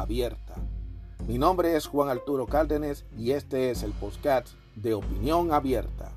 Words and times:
abierta. 0.00 0.54
Mi 1.26 1.38
nombre 1.38 1.76
es 1.76 1.86
Juan 1.86 2.08
Arturo 2.08 2.46
Cárdenas 2.46 3.04
y 3.16 3.30
este 3.30 3.70
es 3.70 3.82
el 3.82 3.92
podcast 3.92 4.48
de 4.74 4.94
Opinión 4.94 5.52
Abierta. 5.52 6.12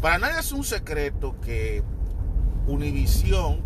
Para 0.00 0.18
nadie 0.18 0.40
es 0.40 0.52
un 0.52 0.64
secreto 0.64 1.36
que 1.40 1.82
Univision 2.66 3.62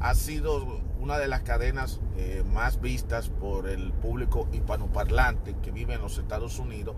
ha 0.00 0.14
sido 0.14 0.80
una 1.00 1.18
de 1.18 1.28
las 1.28 1.42
cadenas 1.42 2.00
eh, 2.16 2.44
más 2.52 2.80
vistas 2.80 3.28
por 3.28 3.68
el 3.68 3.92
público 3.92 4.48
hispanoparlante 4.52 5.56
que 5.62 5.70
vive 5.70 5.94
en 5.94 6.02
los 6.02 6.18
Estados 6.18 6.58
Unidos 6.58 6.96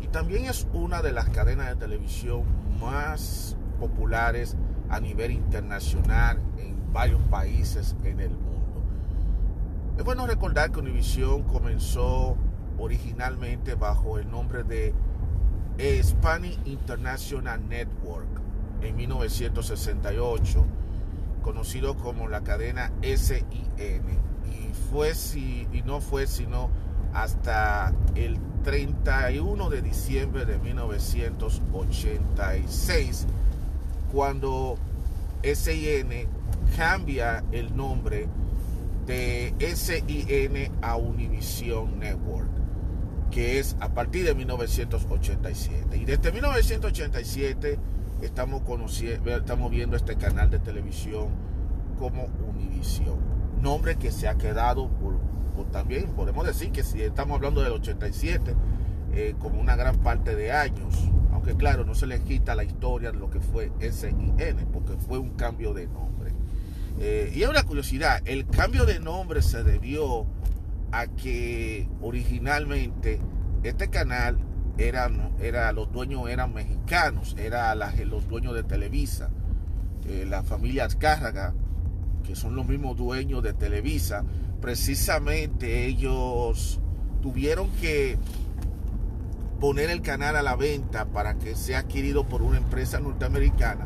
y 0.00 0.08
también 0.08 0.46
es 0.46 0.66
una 0.72 1.02
de 1.02 1.12
las 1.12 1.28
cadenas 1.30 1.68
de 1.68 1.76
televisión 1.76 2.44
más 2.80 3.56
populares 3.78 4.56
a 4.88 5.00
nivel 5.00 5.32
internacional 5.32 6.40
en 6.58 6.71
varios 6.92 7.20
países 7.22 7.96
en 8.04 8.20
el 8.20 8.30
mundo. 8.30 8.82
Es 9.98 10.04
bueno 10.04 10.26
recordar 10.26 10.72
que 10.72 10.80
Univision 10.80 11.42
comenzó 11.44 12.36
originalmente 12.78 13.74
bajo 13.74 14.18
el 14.18 14.30
nombre 14.30 14.64
de 14.64 14.94
Spanish 16.02 16.58
International 16.64 17.68
Network 17.68 18.26
en 18.82 18.96
1968, 18.96 20.64
conocido 21.42 21.96
como 21.96 22.28
la 22.28 22.42
cadena 22.42 22.90
SIN. 23.02 23.44
Y, 23.52 23.62
fue, 24.90 25.12
y 25.34 25.82
no 25.84 26.00
fue 26.00 26.26
sino 26.26 26.70
hasta 27.14 27.92
el 28.14 28.38
31 28.64 29.68
de 29.70 29.82
diciembre 29.82 30.46
de 30.46 30.58
1986, 30.58 33.26
cuando 34.12 34.76
SIN 35.42 36.28
cambia 36.76 37.44
el 37.52 37.76
nombre 37.76 38.28
de 39.06 39.54
SIN 39.74 40.72
a 40.80 40.96
Univision 40.96 41.98
Network 41.98 42.62
que 43.32 43.58
es 43.58 43.76
a 43.80 43.88
partir 43.88 44.26
de 44.26 44.34
1987. 44.34 45.96
Y 45.96 46.04
desde 46.04 46.30
1987 46.30 47.78
estamos, 48.20 48.60
conociendo, 48.62 49.34
estamos 49.34 49.70
viendo 49.70 49.96
este 49.96 50.16
canal 50.16 50.50
de 50.50 50.60
televisión 50.60 51.28
como 51.98 52.28
Univision. 52.46 53.18
Nombre 53.60 53.96
que 53.96 54.12
se 54.12 54.28
ha 54.28 54.36
quedado 54.36 54.88
por, 54.88 55.18
también, 55.70 56.10
podemos 56.12 56.46
decir 56.46 56.72
que 56.72 56.82
si 56.82 57.02
estamos 57.02 57.36
hablando 57.36 57.62
del 57.62 57.72
87, 57.72 58.54
eh, 59.14 59.34
como 59.38 59.60
una 59.60 59.76
gran 59.76 59.96
parte 59.98 60.36
de 60.36 60.52
años. 60.52 60.94
Aunque 61.32 61.56
claro, 61.56 61.84
no 61.84 61.94
se 61.94 62.06
le 62.06 62.20
quita 62.20 62.54
la 62.54 62.64
historia 62.64 63.12
de 63.12 63.18
lo 63.18 63.30
que 63.30 63.40
fue 63.40 63.72
SIN, 63.80 64.36
porque 64.72 64.92
fue 64.94 65.18
un 65.18 65.30
cambio 65.30 65.72
de 65.72 65.86
nombre. 65.86 66.11
Eh, 67.00 67.32
y 67.34 67.42
hay 67.42 67.50
una 67.50 67.64
curiosidad, 67.64 68.20
el 68.24 68.46
cambio 68.46 68.84
de 68.84 69.00
nombre 69.00 69.42
se 69.42 69.62
debió 69.64 70.26
a 70.92 71.06
que 71.06 71.88
originalmente 72.00 73.20
este 73.62 73.88
canal 73.88 74.38
era, 74.78 75.10
era 75.40 75.72
los 75.72 75.90
dueños 75.92 76.28
eran 76.28 76.52
mexicanos, 76.54 77.34
era 77.38 77.74
los 77.74 78.28
dueños 78.28 78.54
de 78.54 78.62
Televisa, 78.62 79.30
eh, 80.06 80.26
la 80.28 80.42
familia 80.42 80.84
Azcárraga, 80.84 81.54
que 82.24 82.36
son 82.36 82.54
los 82.54 82.66
mismos 82.66 82.96
dueños 82.96 83.42
de 83.42 83.52
Televisa, 83.52 84.24
precisamente 84.60 85.86
ellos 85.86 86.80
tuvieron 87.20 87.70
que 87.80 88.18
poner 89.60 89.90
el 89.90 90.02
canal 90.02 90.36
a 90.36 90.42
la 90.42 90.56
venta 90.56 91.06
para 91.06 91.38
que 91.38 91.54
sea 91.54 91.80
adquirido 91.80 92.24
por 92.28 92.42
una 92.42 92.58
empresa 92.58 92.98
norteamericana, 92.98 93.84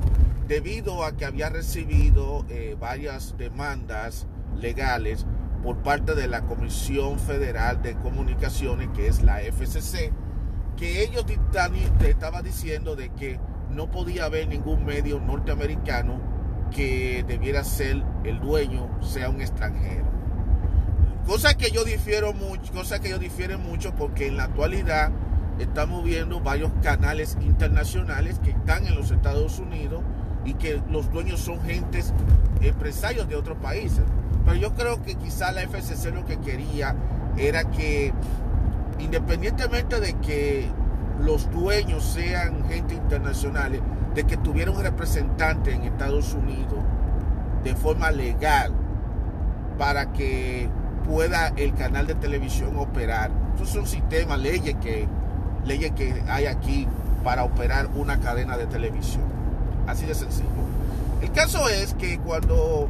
debido 0.48 1.04
a 1.04 1.16
que 1.16 1.24
había 1.24 1.48
recibido 1.48 2.44
eh, 2.48 2.76
varias 2.78 3.36
demandas 3.36 4.26
legales 4.56 5.26
por 5.62 5.78
parte 5.78 6.14
de 6.14 6.28
la 6.28 6.42
Comisión 6.42 7.18
Federal 7.18 7.82
de 7.82 7.94
Comunicaciones, 7.96 8.88
que 8.94 9.08
es 9.08 9.22
la 9.22 9.40
FCC, 9.40 10.12
que 10.76 11.02
ellos 11.02 11.26
te 11.26 12.10
estaban 12.10 12.44
diciendo 12.44 12.94
de 12.94 13.08
que 13.10 13.40
no 13.70 13.90
podía 13.90 14.26
haber 14.26 14.46
ningún 14.48 14.84
medio 14.84 15.18
norteamericano 15.18 16.20
que 16.70 17.24
debiera 17.26 17.64
ser 17.64 18.02
el 18.24 18.40
dueño, 18.40 18.88
sea 19.02 19.28
un 19.28 19.40
extranjero. 19.40 20.06
Cosa 21.26 21.56
que 21.56 21.70
yo 21.70 21.84
difiero 21.84 22.32
mucho, 22.32 22.72
cosa 22.72 23.00
que 23.00 23.10
yo 23.10 23.18
difiero 23.18 23.58
mucho 23.58 23.94
porque 23.96 24.28
en 24.28 24.36
la 24.36 24.44
actualidad 24.44 25.10
estamos 25.58 26.04
viendo 26.04 26.40
varios 26.40 26.70
canales 26.82 27.36
internacionales 27.40 28.38
que 28.38 28.50
están 28.50 28.86
en 28.86 28.94
los 28.94 29.10
Estados 29.10 29.58
Unidos 29.58 30.02
y 30.46 30.54
que 30.54 30.80
los 30.88 31.10
dueños 31.10 31.40
son 31.40 31.60
gentes 31.62 32.14
empresarios 32.60 33.28
de 33.28 33.36
otros 33.36 33.58
países. 33.58 34.02
Pero 34.44 34.56
yo 34.56 34.72
creo 34.74 35.02
que 35.02 35.16
quizá 35.16 35.52
la 35.52 35.62
FCC 35.62 36.14
lo 36.14 36.24
que 36.24 36.38
quería 36.38 36.94
era 37.36 37.64
que, 37.64 38.12
independientemente 38.98 40.00
de 40.00 40.14
que 40.14 40.70
los 41.20 41.50
dueños 41.50 42.04
sean 42.04 42.66
gente 42.68 42.94
internacional, 42.94 43.80
de 44.14 44.24
que 44.24 44.36
tuviera 44.36 44.70
un 44.70 44.80
representante 44.82 45.72
en 45.72 45.82
Estados 45.82 46.32
Unidos 46.32 46.78
de 47.64 47.74
forma 47.74 48.10
legal 48.10 48.72
para 49.78 50.12
que 50.12 50.68
pueda 51.04 51.48
el 51.56 51.74
canal 51.74 52.06
de 52.06 52.14
televisión 52.14 52.76
operar. 52.78 53.30
Esos 53.56 53.70
son 53.70 53.86
sistemas, 53.86 54.38
leyes 54.38 54.76
que, 54.76 55.08
leyes 55.64 55.90
que 55.92 56.22
hay 56.28 56.46
aquí 56.46 56.86
para 57.24 57.44
operar 57.44 57.88
una 57.94 58.20
cadena 58.20 58.56
de 58.56 58.66
televisión. 58.66 59.24
Así 59.86 60.06
de 60.06 60.14
sencillo. 60.14 60.48
El 61.22 61.32
caso 61.32 61.68
es 61.68 61.94
que 61.94 62.18
cuando 62.18 62.88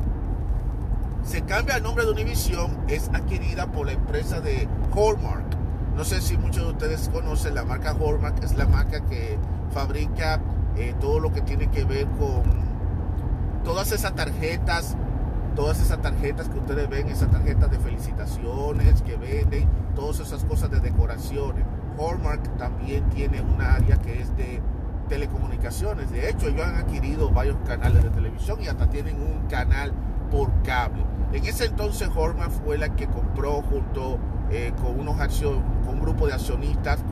se 1.25 1.43
cambia 1.43 1.77
el 1.77 1.83
nombre 1.83 2.05
de 2.05 2.13
Univision, 2.13 2.77
es 2.89 3.09
adquirida 3.09 3.67
por 3.67 3.87
la 3.87 3.93
empresa 3.93 4.41
de 4.41 4.69
Hallmark. 4.95 5.45
No 5.97 6.05
sé 6.05 6.21
si 6.21 6.37
muchos 6.37 6.65
de 6.65 6.71
ustedes 6.73 7.09
conocen 7.09 7.55
la 7.55 7.65
marca 7.65 7.91
Hallmark, 7.91 8.43
es 8.45 8.57
la 8.57 8.67
marca 8.67 9.01
que 9.07 9.39
fabrica 9.73 10.41
eh, 10.77 10.95
todo 11.01 11.21
lo 11.21 11.33
que 11.33 11.41
tiene 11.41 11.69
que 11.71 11.85
ver 11.85 12.07
con 12.19 12.45
todas 13.65 13.93
esas 13.93 14.15
tarjetas, 14.15 14.97
todas 15.55 15.81
esas 15.81 16.01
tarjetas 16.03 16.49
que 16.49 16.59
ustedes 16.59 16.89
ven, 16.89 17.09
esas 17.09 17.31
tarjetas 17.31 17.71
de 17.71 17.79
felicitaciones 17.79 19.03
que 19.03 19.17
venden, 19.17 19.69
todas 19.95 20.21
esas 20.21 20.45
cosas 20.45 20.71
de 20.71 20.81
decoraciones. 20.81 21.65
Hallmark 21.99 22.57
también 22.59 23.09
tiene 23.11 23.41
un 23.41 23.61
área 23.61 23.97
que 23.97 24.21
es 24.21 24.37
de 24.37 24.61
telecomunicaciones. 25.09 26.11
De 26.11 26.29
hecho, 26.29 26.49
ellos 26.49 26.67
han 26.67 26.77
adquirido 26.77 27.31
varios 27.31 27.57
canales 27.67 28.03
de 28.03 28.11
televisión 28.11 28.61
y 28.63 28.69
hasta 28.69 28.89
tienen 28.89 29.21
un 29.21 29.47
canal 29.49 29.93
por 30.31 30.51
cable. 30.63 31.05
En 31.33 31.45
ese 31.45 31.67
entonces 31.67 32.09
Horman 32.15 32.51
fue 32.51 32.79
la 32.79 32.95
que 32.95 33.07
compró 33.07 33.63
junto 33.63 34.19
eh, 34.51 34.73
con 34.81 35.01
unos 35.01 35.17
con 35.17 35.95
un 35.95 36.01
grupo 36.01 36.27
de 36.27 36.35
accionistas 36.35 37.03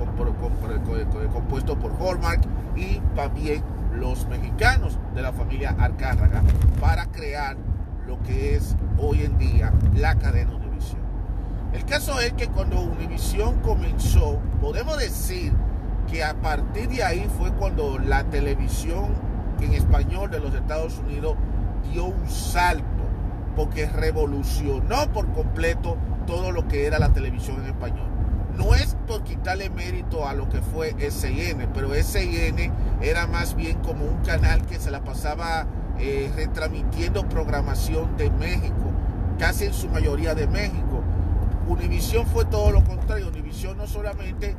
compuesto 1.32 1.76
por 1.78 1.92
Hallmark 2.00 2.42
y 2.76 3.00
también 3.16 3.62
los 3.92 4.28
mexicanos 4.28 4.98
de 5.14 5.22
la 5.22 5.32
familia 5.32 5.74
Arcárraga 5.78 6.42
para 6.80 7.06
crear 7.06 7.56
lo 8.06 8.20
que 8.22 8.56
es 8.56 8.76
hoy 8.98 9.22
en 9.22 9.36
día 9.38 9.72
la 9.96 10.14
cadena 10.14 10.54
Univision. 10.54 11.00
El 11.72 11.84
caso 11.84 12.20
es 12.20 12.32
que 12.34 12.46
cuando 12.48 12.80
Univision 12.80 13.60
comenzó, 13.60 14.38
podemos 14.60 14.96
decir 14.98 15.52
que 16.10 16.24
a 16.24 16.34
partir 16.34 16.88
de 16.88 17.02
ahí 17.02 17.28
fue 17.38 17.52
cuando 17.52 17.98
la 17.98 18.24
televisión 18.24 19.14
en 19.60 19.74
español 19.74 20.30
de 20.30 20.40
los 20.40 20.54
Estados 20.54 20.98
Unidos 20.98 21.36
dio 21.90 22.06
un 22.06 22.28
salto 22.28 22.84
porque 23.56 23.86
revolucionó 23.86 25.12
por 25.12 25.30
completo 25.32 25.96
todo 26.26 26.52
lo 26.52 26.66
que 26.66 26.86
era 26.86 26.98
la 26.98 27.12
televisión 27.12 27.60
en 27.62 27.66
español. 27.66 28.08
No 28.56 28.74
es 28.74 28.96
por 29.06 29.24
quitarle 29.24 29.68
mérito 29.70 30.28
a 30.28 30.34
lo 30.34 30.48
que 30.48 30.60
fue 30.60 30.94
SIN, 31.10 31.68
pero 31.74 31.92
SIN 31.94 32.72
era 33.00 33.26
más 33.26 33.54
bien 33.54 33.78
como 33.80 34.04
un 34.04 34.22
canal 34.22 34.64
que 34.66 34.78
se 34.78 34.90
la 34.90 35.02
pasaba 35.02 35.66
eh, 35.98 36.30
retransmitiendo 36.34 37.28
programación 37.28 38.16
de 38.16 38.30
México, 38.30 38.92
casi 39.38 39.66
en 39.66 39.74
su 39.74 39.88
mayoría 39.88 40.34
de 40.34 40.46
México. 40.46 41.02
Univisión 41.66 42.26
fue 42.26 42.44
todo 42.44 42.70
lo 42.70 42.84
contrario. 42.84 43.28
Univisión 43.28 43.76
no 43.76 43.86
solamente 43.86 44.56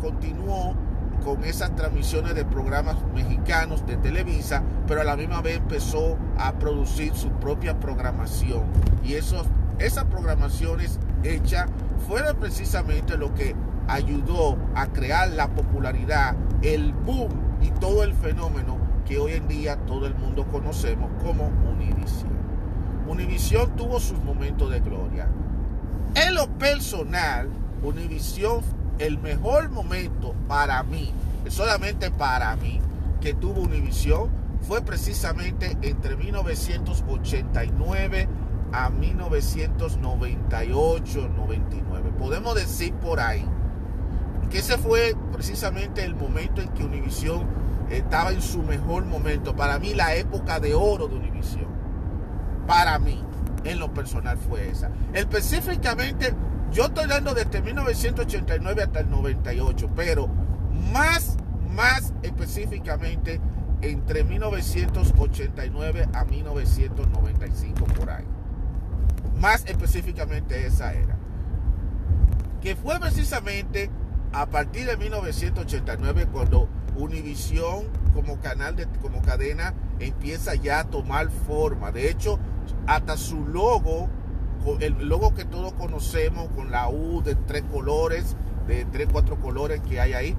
continuó 0.00 0.74
con 1.24 1.44
esas 1.44 1.74
transmisiones 1.74 2.34
de 2.34 2.44
programas 2.44 2.96
mexicanos 3.14 3.84
de 3.86 3.96
Televisa, 3.96 4.62
pero 4.86 5.00
a 5.00 5.04
la 5.04 5.16
misma 5.16 5.40
vez 5.40 5.56
empezó 5.56 6.16
a 6.38 6.52
producir 6.52 7.14
su 7.14 7.30
propia 7.30 7.80
programación. 7.80 8.64
Y 9.04 9.14
esos, 9.14 9.46
esas 9.78 10.04
programaciones 10.04 11.00
hechas 11.24 11.66
fueron 12.06 12.36
precisamente 12.36 13.16
lo 13.16 13.34
que 13.34 13.56
ayudó 13.88 14.56
a 14.74 14.86
crear 14.86 15.30
la 15.30 15.48
popularidad, 15.48 16.36
el 16.62 16.92
boom 16.92 17.30
y 17.60 17.70
todo 17.70 18.04
el 18.04 18.14
fenómeno 18.14 18.78
que 19.04 19.18
hoy 19.18 19.32
en 19.32 19.48
día 19.48 19.76
todo 19.86 20.06
el 20.06 20.14
mundo 20.14 20.46
conocemos 20.46 21.10
como 21.22 21.46
Univision. 21.72 22.36
Univision 23.08 23.74
tuvo 23.76 24.00
sus 24.00 24.18
momentos 24.20 24.70
de 24.70 24.80
gloria. 24.80 25.28
En 26.14 26.34
lo 26.34 26.48
personal, 26.58 27.48
Univision, 27.82 28.62
el 28.98 29.18
mejor 29.18 29.70
momento 29.70 30.34
para 30.48 30.82
mí, 30.82 31.12
solamente 31.48 32.10
para 32.10 32.56
mí, 32.56 32.80
que 33.20 33.34
tuvo 33.34 33.60
Univision, 33.62 34.28
fue 34.62 34.82
precisamente 34.82 35.76
entre 35.82 36.16
1989 36.16 38.28
a 38.72 38.90
1998, 38.90 41.28
99. 41.36 42.10
Podemos 42.18 42.54
decir 42.54 42.94
por 42.94 43.20
ahí 43.20 43.46
que 44.50 44.58
ese 44.58 44.78
fue 44.78 45.14
precisamente 45.32 46.04
el 46.04 46.14
momento 46.14 46.60
en 46.60 46.68
que 46.70 46.84
Univision 46.84 47.44
estaba 47.90 48.32
en 48.32 48.42
su 48.42 48.62
mejor 48.62 49.04
momento. 49.04 49.54
Para 49.54 49.78
mí 49.78 49.94
la 49.94 50.14
época 50.14 50.60
de 50.60 50.74
oro 50.74 51.08
de 51.08 51.16
Univision. 51.16 51.66
Para 52.66 52.98
mí, 52.98 53.22
en 53.64 53.78
lo 53.78 53.92
personal 53.92 54.38
fue 54.38 54.68
esa. 54.68 54.90
Específicamente, 55.12 56.34
yo 56.72 56.86
estoy 56.86 57.04
hablando 57.04 57.34
desde 57.34 57.62
1989 57.62 58.82
hasta 58.82 59.00
el 59.00 59.10
98, 59.10 59.90
pero 59.94 60.28
más, 60.92 61.36
más 61.74 62.12
específicamente 62.22 63.40
entre 63.82 64.24
1989 64.24 66.08
a 66.12 66.24
1995 66.24 67.84
por 67.98 68.10
ahí. 68.10 68.24
Más 69.38 69.64
específicamente 69.66 70.66
esa 70.66 70.92
era. 70.94 71.16
Que 72.60 72.74
fue 72.74 72.98
precisamente 72.98 73.90
a 74.32 74.46
partir 74.46 74.86
de 74.86 74.96
1989 74.96 76.26
cuando 76.32 76.68
Univision 76.96 77.84
como 78.14 78.40
canal 78.40 78.76
de 78.76 78.86
como 79.02 79.20
cadena 79.20 79.74
empieza 79.98 80.54
ya 80.54 80.80
a 80.80 80.84
tomar 80.84 81.30
forma. 81.30 81.92
De 81.92 82.10
hecho, 82.10 82.38
hasta 82.86 83.16
su 83.16 83.46
logo, 83.46 84.08
el 84.80 85.08
logo 85.08 85.34
que 85.34 85.44
todos 85.44 85.72
conocemos 85.72 86.48
con 86.54 86.70
la 86.70 86.88
U 86.88 87.22
de 87.22 87.34
tres 87.34 87.62
colores, 87.70 88.36
de 88.66 88.84
tres, 88.86 89.08
cuatro 89.10 89.36
colores 89.36 89.80
que 89.80 90.00
hay 90.00 90.12
ahí, 90.12 90.36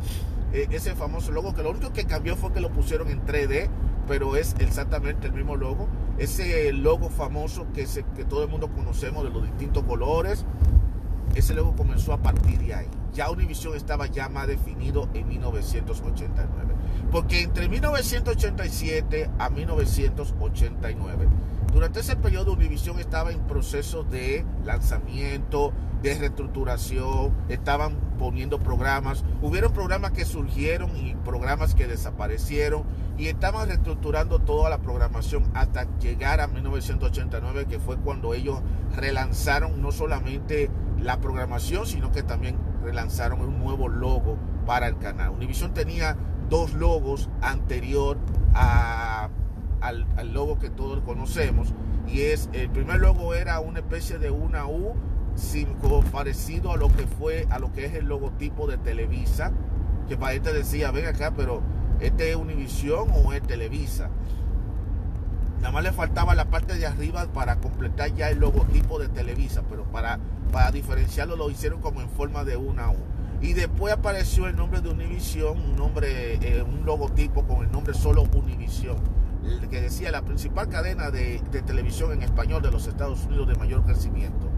eh, 0.53 0.68
ese 0.71 0.95
famoso 0.95 1.31
logo 1.31 1.53
que 1.53 1.63
lo 1.63 1.71
único 1.71 1.91
que 1.94 2.06
cambió 2.06 2.35
fue 2.35 2.53
que 2.53 2.59
lo 2.59 2.69
pusieron 2.69 3.09
en 3.09 3.25
3D, 3.25 3.69
pero 4.07 4.35
es 4.35 4.56
exactamente 4.59 5.27
el 5.27 5.33
mismo 5.33 5.56
logo. 5.56 5.88
Ese 6.18 6.71
logo 6.74 7.09
famoso 7.09 7.68
que, 7.74 7.85
que 8.15 8.25
todo 8.25 8.44
el 8.44 8.50
mundo 8.50 8.69
conocemos 8.69 9.24
de 9.24 9.29
los 9.29 9.44
distintos 9.44 9.83
colores, 9.83 10.45
ese 11.35 11.53
logo 11.53 11.75
comenzó 11.75 12.13
a 12.13 12.18
partir 12.18 12.59
de 12.59 12.74
ahí. 12.74 12.88
Ya 13.18 13.31
Univision 13.31 13.75
estaba 13.75 14.06
ya 14.06 14.30
más 14.30 14.46
definido 14.46 15.10
en 15.16 15.28
1989. 15.28 16.75
Porque 17.12 17.42
entre 17.42 17.68
1987 17.68 19.31
a 19.40 19.50
1989, 19.50 21.28
durante 21.74 22.02
ese 22.02 22.16
periodo 22.16 22.54
Univision 22.54 23.00
estaba 23.00 23.31
en 23.31 23.40
proceso 23.48 24.04
de 24.04 24.46
lanzamiento, 24.64 25.74
de 26.04 26.14
reestructuración, 26.14 27.34
estaban 27.50 27.96
poniendo 28.19 28.60
programas, 28.60 29.24
hubieron 29.42 29.74
programas 29.74 30.12
que 30.12 30.24
surgieron 30.24 30.96
y 30.96 31.16
programas 31.16 31.74
que 31.74 31.88
desaparecieron 31.88 32.84
y 33.18 33.30
estaban 33.30 33.68
reestructurando 33.68 34.38
toda 34.38 34.70
la 34.70 34.78
programación 34.78 35.44
hasta 35.56 35.88
llegar 35.98 36.40
a 36.40 36.46
1989 36.46 37.66
que 37.66 37.80
fue 37.80 37.98
cuando 37.98 38.36
ellos 38.36 38.60
relanzaron 38.96 39.81
no 39.81 39.92
solamente 39.92 40.70
la 41.02 41.20
programación 41.20 41.88
sino 41.88 42.12
que 42.12 42.22
también 42.22 42.58
relanzaron 42.88 43.42
un 43.42 43.60
nuevo 43.60 43.89
logo 43.89 44.38
para 44.66 44.88
el 44.88 44.98
canal. 44.98 45.31
Univision 45.31 45.74
tenía 45.74 46.16
dos 46.50 46.74
logos 46.74 47.30
anterior 47.42 48.18
a, 48.54 49.30
al, 49.81 50.07
al 50.16 50.34
logo 50.34 50.57
que 50.57 50.69
todos 50.69 51.01
conocemos 51.01 51.74
y 52.07 52.22
es 52.22 52.50
el 52.54 52.69
primer 52.69 53.00
logo 53.00 53.34
era 53.34 53.60
una 53.60 53.80
especie 53.80 54.19
de 54.19 54.31
una 54.31 54.66
U 54.68 54.95
parecido 56.12 56.72
a 56.72 56.78
lo 56.78 56.88
que 56.88 57.06
fue, 57.06 57.45
a 57.50 57.60
lo 57.60 57.72
que 57.74 57.86
es 57.86 57.94
el 57.94 58.06
logotipo 58.06 58.68
de 58.68 58.78
Televisa, 58.78 59.51
que 60.07 60.18
para 60.18 60.39
te 60.42 60.54
decía, 60.54 60.92
ven 60.92 61.06
acá, 61.06 61.34
pero 61.36 61.62
este 62.00 62.31
es 62.31 62.36
Univisión 62.36 63.10
o 63.13 63.34
es 63.34 63.42
Televisa. 63.44 64.10
Nada 65.57 65.71
más 65.71 65.83
le 65.83 65.92
faltaba 65.92 66.36
la 66.36 66.45
parte 66.45 66.77
de 66.77 66.86
arriba 66.86 67.25
para 67.33 67.57
completar 67.57 68.13
ya 68.13 68.30
el 68.30 68.39
logotipo 68.39 69.00
de 69.00 69.07
Televisa, 69.07 69.63
pero 69.69 69.83
para, 69.86 70.19
para 70.51 70.71
diferenciarlo 70.71 71.36
lo 71.36 71.50
hicieron 71.50 71.81
como 71.81 72.01
en 72.01 72.09
forma 72.09 72.44
de 72.44 72.57
una 72.57 72.92
U. 72.92 72.98
Y 73.42 73.54
después 73.54 73.94
apareció 73.94 74.48
el 74.48 74.56
nombre 74.56 74.81
de 74.81 74.89
Univisión, 74.89 75.59
un 75.59 75.75
nombre, 75.75 76.36
eh, 76.36 76.63
un 76.63 76.86
logotipo 76.86 77.45
con 77.45 77.63
el 77.63 77.71
nombre 77.71 77.94
solo 77.94 78.24
Univisión, 78.24 78.98
que 79.69 79.81
decía 79.81 80.12
la 80.12 80.24
principal 80.24 80.69
cadena 80.69 81.12
de, 81.12 81.42
de 81.51 81.62
televisión 81.62 82.12
en 82.12 82.24
español 82.24 82.62
de 82.62 82.71
los 82.71 82.88
Estados 82.88 83.25
Unidos 83.25 83.48
de 83.48 83.56
mayor 83.56 83.83
crecimiento 83.83 84.50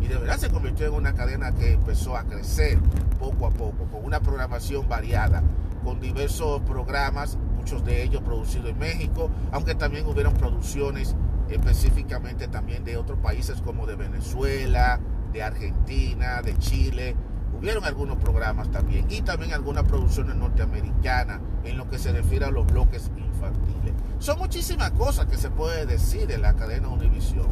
y 0.00 0.06
de 0.06 0.16
verdad 0.16 0.36
se 0.38 0.50
convirtió 0.50 0.86
en 0.86 0.94
una 0.94 1.14
cadena 1.14 1.54
que 1.54 1.72
empezó 1.72 2.16
a 2.16 2.24
crecer 2.24 2.78
poco 3.18 3.46
a 3.46 3.50
poco, 3.50 3.86
con 3.90 4.04
una 4.04 4.20
programación 4.20 4.88
variada, 4.88 5.42
con 5.84 6.00
diversos 6.00 6.60
programas, 6.62 7.38
muchos 7.68 7.84
de 7.84 8.02
ellos 8.02 8.22
producidos 8.22 8.70
en 8.70 8.78
México, 8.78 9.30
aunque 9.52 9.74
también 9.74 10.06
hubieron 10.06 10.32
producciones 10.32 11.14
específicamente 11.50 12.48
también 12.48 12.82
de 12.82 12.96
otros 12.96 13.18
países 13.18 13.60
como 13.60 13.86
de 13.86 13.94
Venezuela, 13.94 14.98
de 15.34 15.42
Argentina, 15.42 16.40
de 16.40 16.56
Chile. 16.56 17.14
Hubieron 17.58 17.84
algunos 17.84 18.16
programas 18.16 18.70
también 18.70 19.04
y 19.10 19.20
también 19.20 19.52
algunas 19.52 19.84
producciones 19.84 20.34
norteamericanas 20.36 21.40
en 21.64 21.76
lo 21.76 21.90
que 21.90 21.98
se 21.98 22.10
refiere 22.10 22.46
a 22.46 22.50
los 22.50 22.66
bloques 22.66 23.10
infantiles. 23.18 23.92
Son 24.18 24.38
muchísimas 24.38 24.92
cosas 24.92 25.26
que 25.26 25.36
se 25.36 25.50
puede 25.50 25.84
decir 25.84 26.26
de 26.26 26.38
la 26.38 26.54
cadena 26.54 26.88
Univision 26.88 27.48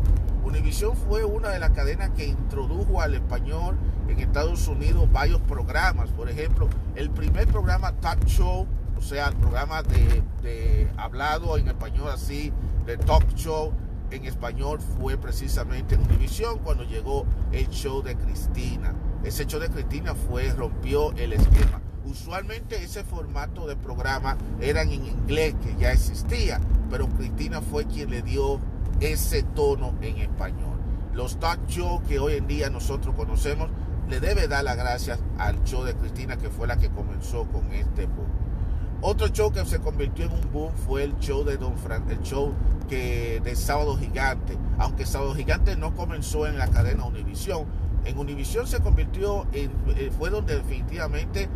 Univision 0.46 0.96
fue 0.96 1.24
una 1.24 1.48
de 1.48 1.58
las 1.58 1.70
cadenas 1.70 2.10
que 2.10 2.24
introdujo 2.24 3.02
al 3.02 3.14
español 3.14 3.76
en 4.08 4.20
Estados 4.20 4.68
Unidos 4.68 5.10
varios 5.10 5.40
programas. 5.40 6.10
Por 6.10 6.30
ejemplo, 6.30 6.68
el 6.94 7.10
primer 7.10 7.48
programa 7.48 7.92
Talk 8.00 8.24
Show, 8.26 8.66
o 8.96 9.00
sea, 9.02 9.28
el 9.28 9.36
programa 9.36 9.82
de, 9.82 10.90
hablado 10.96 11.56
en 11.58 11.68
español 11.68 12.08
así, 12.12 12.52
de 12.86 12.96
Talk 12.96 13.34
Show 13.34 13.72
en 14.10 14.24
español 14.24 14.80
fue 14.80 15.16
precisamente 15.16 15.96
en 15.96 16.02
Univision 16.02 16.58
cuando 16.58 16.84
llegó 16.84 17.26
el 17.52 17.68
show 17.68 18.02
de 18.02 18.16
Cristina. 18.16 18.94
Ese 19.24 19.46
show 19.46 19.60
de 19.60 19.68
Cristina 19.68 20.14
fue, 20.14 20.52
rompió 20.52 21.12
el 21.12 21.32
esquema. 21.32 21.80
Usualmente 22.04 22.82
ese 22.82 23.02
formato 23.02 23.66
de 23.66 23.74
programa 23.76 24.36
era 24.60 24.82
en 24.82 24.92
inglés 24.92 25.54
que 25.62 25.74
ya 25.76 25.92
existía, 25.92 26.60
pero 26.88 27.08
Cristina 27.08 27.60
fue 27.60 27.84
quien 27.84 28.10
le 28.10 28.22
dio 28.22 28.60
ese 29.00 29.42
tono 29.42 29.94
en 30.00 30.18
español. 30.18 30.78
Los 31.12 31.40
talk 31.40 31.66
show 31.66 32.02
que 32.06 32.18
hoy 32.18 32.34
en 32.34 32.46
día 32.46 32.70
nosotros 32.70 33.14
conocemos 33.16 33.68
le 34.08 34.20
debe 34.20 34.46
dar 34.46 34.62
las 34.62 34.76
gracias 34.76 35.18
al 35.38 35.64
show 35.64 35.82
de 35.82 35.94
Cristina 35.94 36.36
que 36.36 36.48
fue 36.48 36.68
la 36.68 36.76
que 36.76 36.90
comenzó 36.90 37.44
con 37.46 37.72
este 37.72 38.06
boom. 38.06 38.45
Otro 39.08 39.28
show 39.28 39.52
que 39.52 39.64
se 39.64 39.78
convirtió 39.78 40.24
en 40.24 40.32
un 40.32 40.52
boom 40.52 40.72
fue 40.84 41.04
el 41.04 41.16
show 41.20 41.44
de 41.44 41.56
Don 41.56 41.78
Frank, 41.78 42.10
el 42.10 42.20
show 42.22 42.52
que 42.88 43.40
de 43.44 43.54
Sábado 43.54 43.96
Gigante, 43.96 44.58
aunque 44.78 45.06
Sábado 45.06 45.32
Gigante 45.32 45.76
no 45.76 45.94
comenzó 45.94 46.48
en 46.48 46.58
la 46.58 46.66
cadena 46.66 47.04
Univisión, 47.04 47.66
en 48.04 48.18
Univisión 48.18 48.66
se 48.66 48.80
convirtió 48.80 49.46
en 49.52 49.70
eh, 49.96 50.10
fue 50.18 50.30
donde 50.30 50.56
definitivamente 50.56 51.48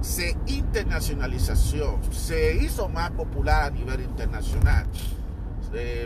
se 0.00 0.38
internacionalizó, 0.46 1.98
se 2.12 2.56
hizo 2.64 2.88
más 2.88 3.10
popular 3.10 3.64
a 3.64 3.70
nivel 3.70 4.00
internacional. 4.00 4.86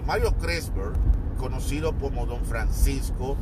Mario 0.04 0.37
Cresper, 0.38 0.90
conocido 1.38 1.97
como 2.00 2.26
Don 2.26 2.44
Francisco, 2.44 3.37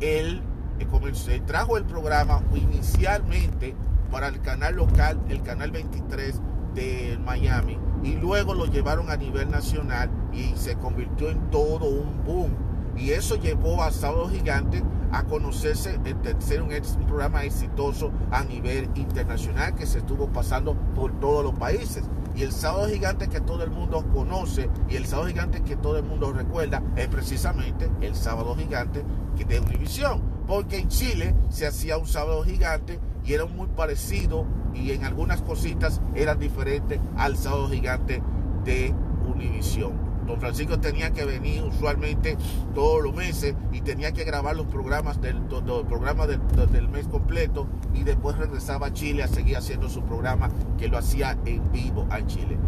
él, 0.00 0.40
eh, 0.78 1.42
trajo 1.46 1.76
el 1.76 1.84
programa 1.84 2.42
inicialmente 2.54 3.74
para 4.10 4.28
el 4.28 4.40
canal 4.40 4.76
local, 4.76 5.20
el 5.28 5.42
canal 5.42 5.70
23 5.72 6.40
de 6.76 7.18
Miami, 7.24 7.76
y 8.04 8.12
luego 8.12 8.54
lo 8.54 8.66
llevaron 8.66 9.10
a 9.10 9.16
nivel 9.16 9.50
nacional 9.50 10.08
y 10.32 10.54
se 10.54 10.76
convirtió 10.76 11.30
en 11.30 11.50
todo 11.50 11.86
un 11.86 12.22
boom. 12.24 12.54
Y 12.96 13.10
eso 13.10 13.34
llevó 13.36 13.82
a 13.82 13.90
Sábado 13.90 14.28
Gigante 14.28 14.82
a 15.12 15.24
conocerse, 15.24 15.98
de 15.98 16.36
ser 16.38 16.62
un, 16.62 16.72
un 16.72 17.06
programa 17.06 17.44
exitoso 17.44 18.12
a 18.30 18.44
nivel 18.44 18.88
internacional 18.94 19.74
que 19.74 19.86
se 19.86 19.98
estuvo 19.98 20.28
pasando 20.28 20.74
por 20.94 21.18
todos 21.20 21.42
los 21.42 21.54
países. 21.54 22.04
Y 22.34 22.42
el 22.42 22.52
sábado 22.52 22.88
gigante 22.88 23.28
que 23.28 23.40
todo 23.40 23.64
el 23.64 23.70
mundo 23.70 24.04
conoce 24.12 24.68
y 24.90 24.96
el 24.96 25.06
sábado 25.06 25.28
gigante 25.28 25.62
que 25.62 25.74
todo 25.74 25.96
el 25.96 26.04
mundo 26.04 26.34
recuerda 26.34 26.82
es 26.94 27.08
precisamente 27.08 27.90
el 28.02 28.14
sábado 28.14 28.54
gigante 28.54 29.04
de 29.48 29.60
Univisión. 29.60 30.20
Porque 30.46 30.78
en 30.78 30.88
Chile 30.88 31.34
se 31.48 31.66
hacía 31.66 31.96
un 31.96 32.06
sábado 32.06 32.44
gigante 32.44 33.00
y 33.24 33.32
era 33.32 33.46
muy 33.46 33.68
parecido 33.68 34.44
y 34.76 34.92
en 34.92 35.04
algunas 35.04 35.42
cositas 35.42 36.00
eran 36.14 36.38
diferentes 36.38 37.00
al 37.16 37.36
sábado 37.36 37.68
gigante 37.68 38.22
de 38.64 38.94
Univisión. 39.26 40.06
Don 40.26 40.40
Francisco 40.40 40.80
tenía 40.80 41.12
que 41.12 41.24
venir 41.24 41.62
usualmente 41.62 42.36
todos 42.74 43.02
los 43.02 43.14
meses 43.14 43.54
y 43.72 43.80
tenía 43.80 44.12
que 44.12 44.24
grabar 44.24 44.56
los 44.56 44.66
programas 44.66 45.20
del, 45.20 45.40
programa 45.88 46.26
del, 46.26 46.40
del, 46.72 46.88
mes 46.88 47.06
completo 47.06 47.68
y 47.94 48.02
después 48.02 48.36
regresaba 48.36 48.88
a 48.88 48.92
Chile 48.92 49.22
a 49.22 49.28
seguir 49.28 49.56
haciendo 49.56 49.88
su 49.88 50.02
programa 50.02 50.50
que 50.78 50.88
lo 50.88 50.98
hacía 50.98 51.38
en 51.44 51.70
vivo 51.70 52.06
a 52.10 52.26
Chile. 52.26 52.58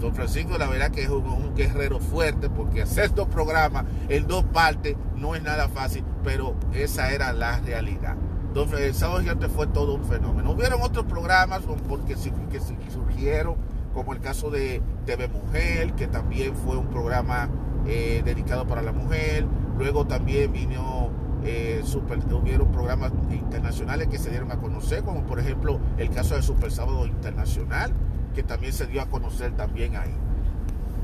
Don 0.00 0.14
Francisco 0.14 0.56
la 0.56 0.66
verdad 0.68 0.90
que 0.90 1.02
es 1.02 1.10
un, 1.10 1.54
guerrero 1.54 2.00
fuerte 2.00 2.48
porque 2.48 2.82
hacer 2.82 3.14
dos 3.14 3.28
programas 3.28 3.84
en 4.08 4.26
dos 4.26 4.44
partes 4.44 4.96
no 5.16 5.34
es 5.34 5.42
nada 5.42 5.68
fácil, 5.68 6.02
pero 6.24 6.56
esa 6.72 7.12
era 7.12 7.32
la 7.32 7.60
realidad. 7.60 8.16
Don, 8.54 8.68
sábado 8.94 9.20
gigante 9.20 9.48
fue 9.48 9.66
todo 9.68 9.94
un 9.94 10.04
fenómeno. 10.04 10.50
Hubieron 10.52 10.82
otros 10.82 11.06
programas 11.06 11.62
porque, 11.88 12.14
que 12.14 12.60
surgieron 12.90 13.56
como 13.94 14.12
el 14.12 14.20
caso 14.20 14.50
de 14.50 14.82
TV 15.06 15.28
Mujer, 15.28 15.92
que 15.94 16.06
también 16.06 16.54
fue 16.54 16.76
un 16.76 16.88
programa 16.88 17.48
eh, 17.86 18.22
dedicado 18.24 18.66
para 18.66 18.82
la 18.82 18.92
mujer. 18.92 19.46
Luego 19.78 20.06
también 20.06 20.52
vino, 20.52 21.10
eh, 21.44 21.80
super, 21.84 22.18
hubieron 22.32 22.70
programas 22.70 23.12
internacionales 23.30 24.08
que 24.08 24.18
se 24.18 24.30
dieron 24.30 24.52
a 24.52 24.56
conocer, 24.56 25.02
como 25.02 25.22
por 25.22 25.40
ejemplo 25.40 25.80
el 25.98 26.10
caso 26.10 26.34
de 26.34 26.42
Super 26.42 26.70
Sábado 26.70 27.06
Internacional, 27.06 27.92
que 28.34 28.42
también 28.42 28.72
se 28.72 28.86
dio 28.86 29.00
a 29.00 29.06
conocer 29.06 29.56
también 29.56 29.96
ahí. 29.96 30.14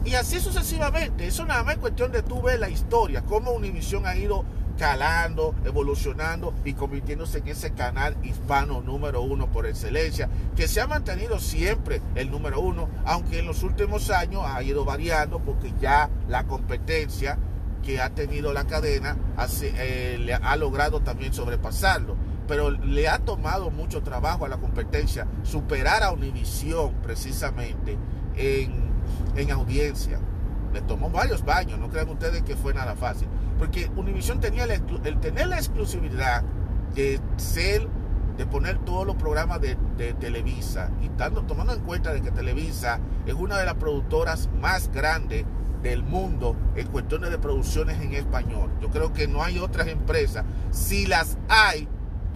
Y 0.04 0.14
así 0.14 0.38
sucesivamente, 0.38 1.26
eso 1.26 1.44
nada 1.44 1.64
más 1.64 1.74
es 1.74 1.80
cuestión 1.80 2.12
de 2.12 2.22
tú 2.22 2.40
ver 2.40 2.60
la 2.60 2.68
historia, 2.68 3.22
cómo 3.22 3.52
Univision 3.52 4.06
ha 4.06 4.16
ido 4.16 4.44
calando, 4.76 5.54
evolucionando 5.64 6.54
y 6.64 6.75
convirtiéndose 6.75 7.38
en 7.38 7.49
ese 7.49 7.73
canal 7.73 8.16
hispano 8.23 8.80
número 8.80 9.23
uno 9.23 9.50
por 9.50 9.66
excelencia, 9.66 10.28
que 10.54 10.68
se 10.68 10.80
ha 10.80 10.87
mantenido 10.87 11.38
siempre 11.38 12.00
el 12.14 12.30
número 12.30 12.61
uno, 12.61 12.88
aunque 13.04 13.38
en 13.38 13.47
los 13.47 13.62
últimos 13.62 14.11
años 14.11 14.42
ha 14.45 14.62
ido 14.62 14.85
variando 14.85 15.38
porque 15.40 15.73
ya 15.80 16.11
la 16.28 16.45
competencia 16.45 17.38
que 17.87 18.00
ha 18.00 18.11
tenido 18.11 18.52
la 18.52 18.66
cadena 18.66 19.16
eh, 19.62 20.18
le 20.21 20.35
ha 20.35 20.56
logrado 20.56 21.00
también 21.00 21.33
sobrepasarlo. 21.33 22.16
Pero 22.49 22.71
le 22.71 23.09
ha 23.09 23.18
tomado 23.18 23.71
mucho 23.71 24.02
trabajo 24.02 24.45
a 24.45 24.49
la 24.49 24.59
competencia 24.59 25.26
superar 25.42 26.02
a 26.02 26.12
Univision 26.12 26.95
precisamente 27.02 27.97
en, 28.37 28.73
en 29.37 29.50
audiencia. 29.50 30.21
Le 30.73 30.80
tomó 30.83 31.11
varios 31.11 31.45
baños, 31.45 31.78
no 31.78 31.88
crean 31.88 32.09
ustedes 32.09 32.42
que 32.42 32.56
fue 32.56 32.73
nada 32.73 32.95
fácil. 32.95 33.28
Porque 33.58 33.90
Univision 33.96 34.40
tenía 34.40 34.64
el, 34.64 35.20
tener 35.20 35.48
la 35.48 35.56
exclusividad 35.56 36.42
de 36.94 37.20
ser, 37.36 37.88
de 38.36 38.46
poner 38.46 38.78
todos 38.78 39.06
los 39.06 39.16
programas 39.16 39.60
de, 39.60 39.76
Televisa 40.20 40.90
y 41.00 41.08
tomando 41.08 41.72
en 41.72 41.80
cuenta 41.80 42.12
de 42.12 42.20
que 42.20 42.30
Televisa 42.30 43.00
es 43.25 43.34
una 43.34 43.56
de 43.58 43.64
las 43.64 43.75
productoras 43.75 44.50
más 44.60 44.90
grandes 44.92 45.46
del 45.82 46.02
mundo 46.02 46.56
en 46.75 46.86
cuestiones 46.88 47.30
de 47.30 47.38
producciones 47.38 48.00
en 48.00 48.12
español. 48.14 48.70
Yo 48.80 48.90
creo 48.90 49.12
que 49.12 49.26
no 49.26 49.42
hay 49.42 49.58
otras 49.58 49.88
empresas, 49.88 50.44
si 50.70 51.06
las 51.06 51.38
hay, 51.48 51.88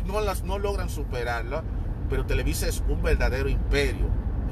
no 0.07 0.21
las 0.21 0.43
no 0.45 0.59
logran 0.59 0.89
superarla, 0.89 1.63
pero 2.09 2.27
Televisa 2.27 2.67
es 2.67 2.83
un 2.89 3.03
verdadero 3.03 3.49
imperio, 3.49 4.09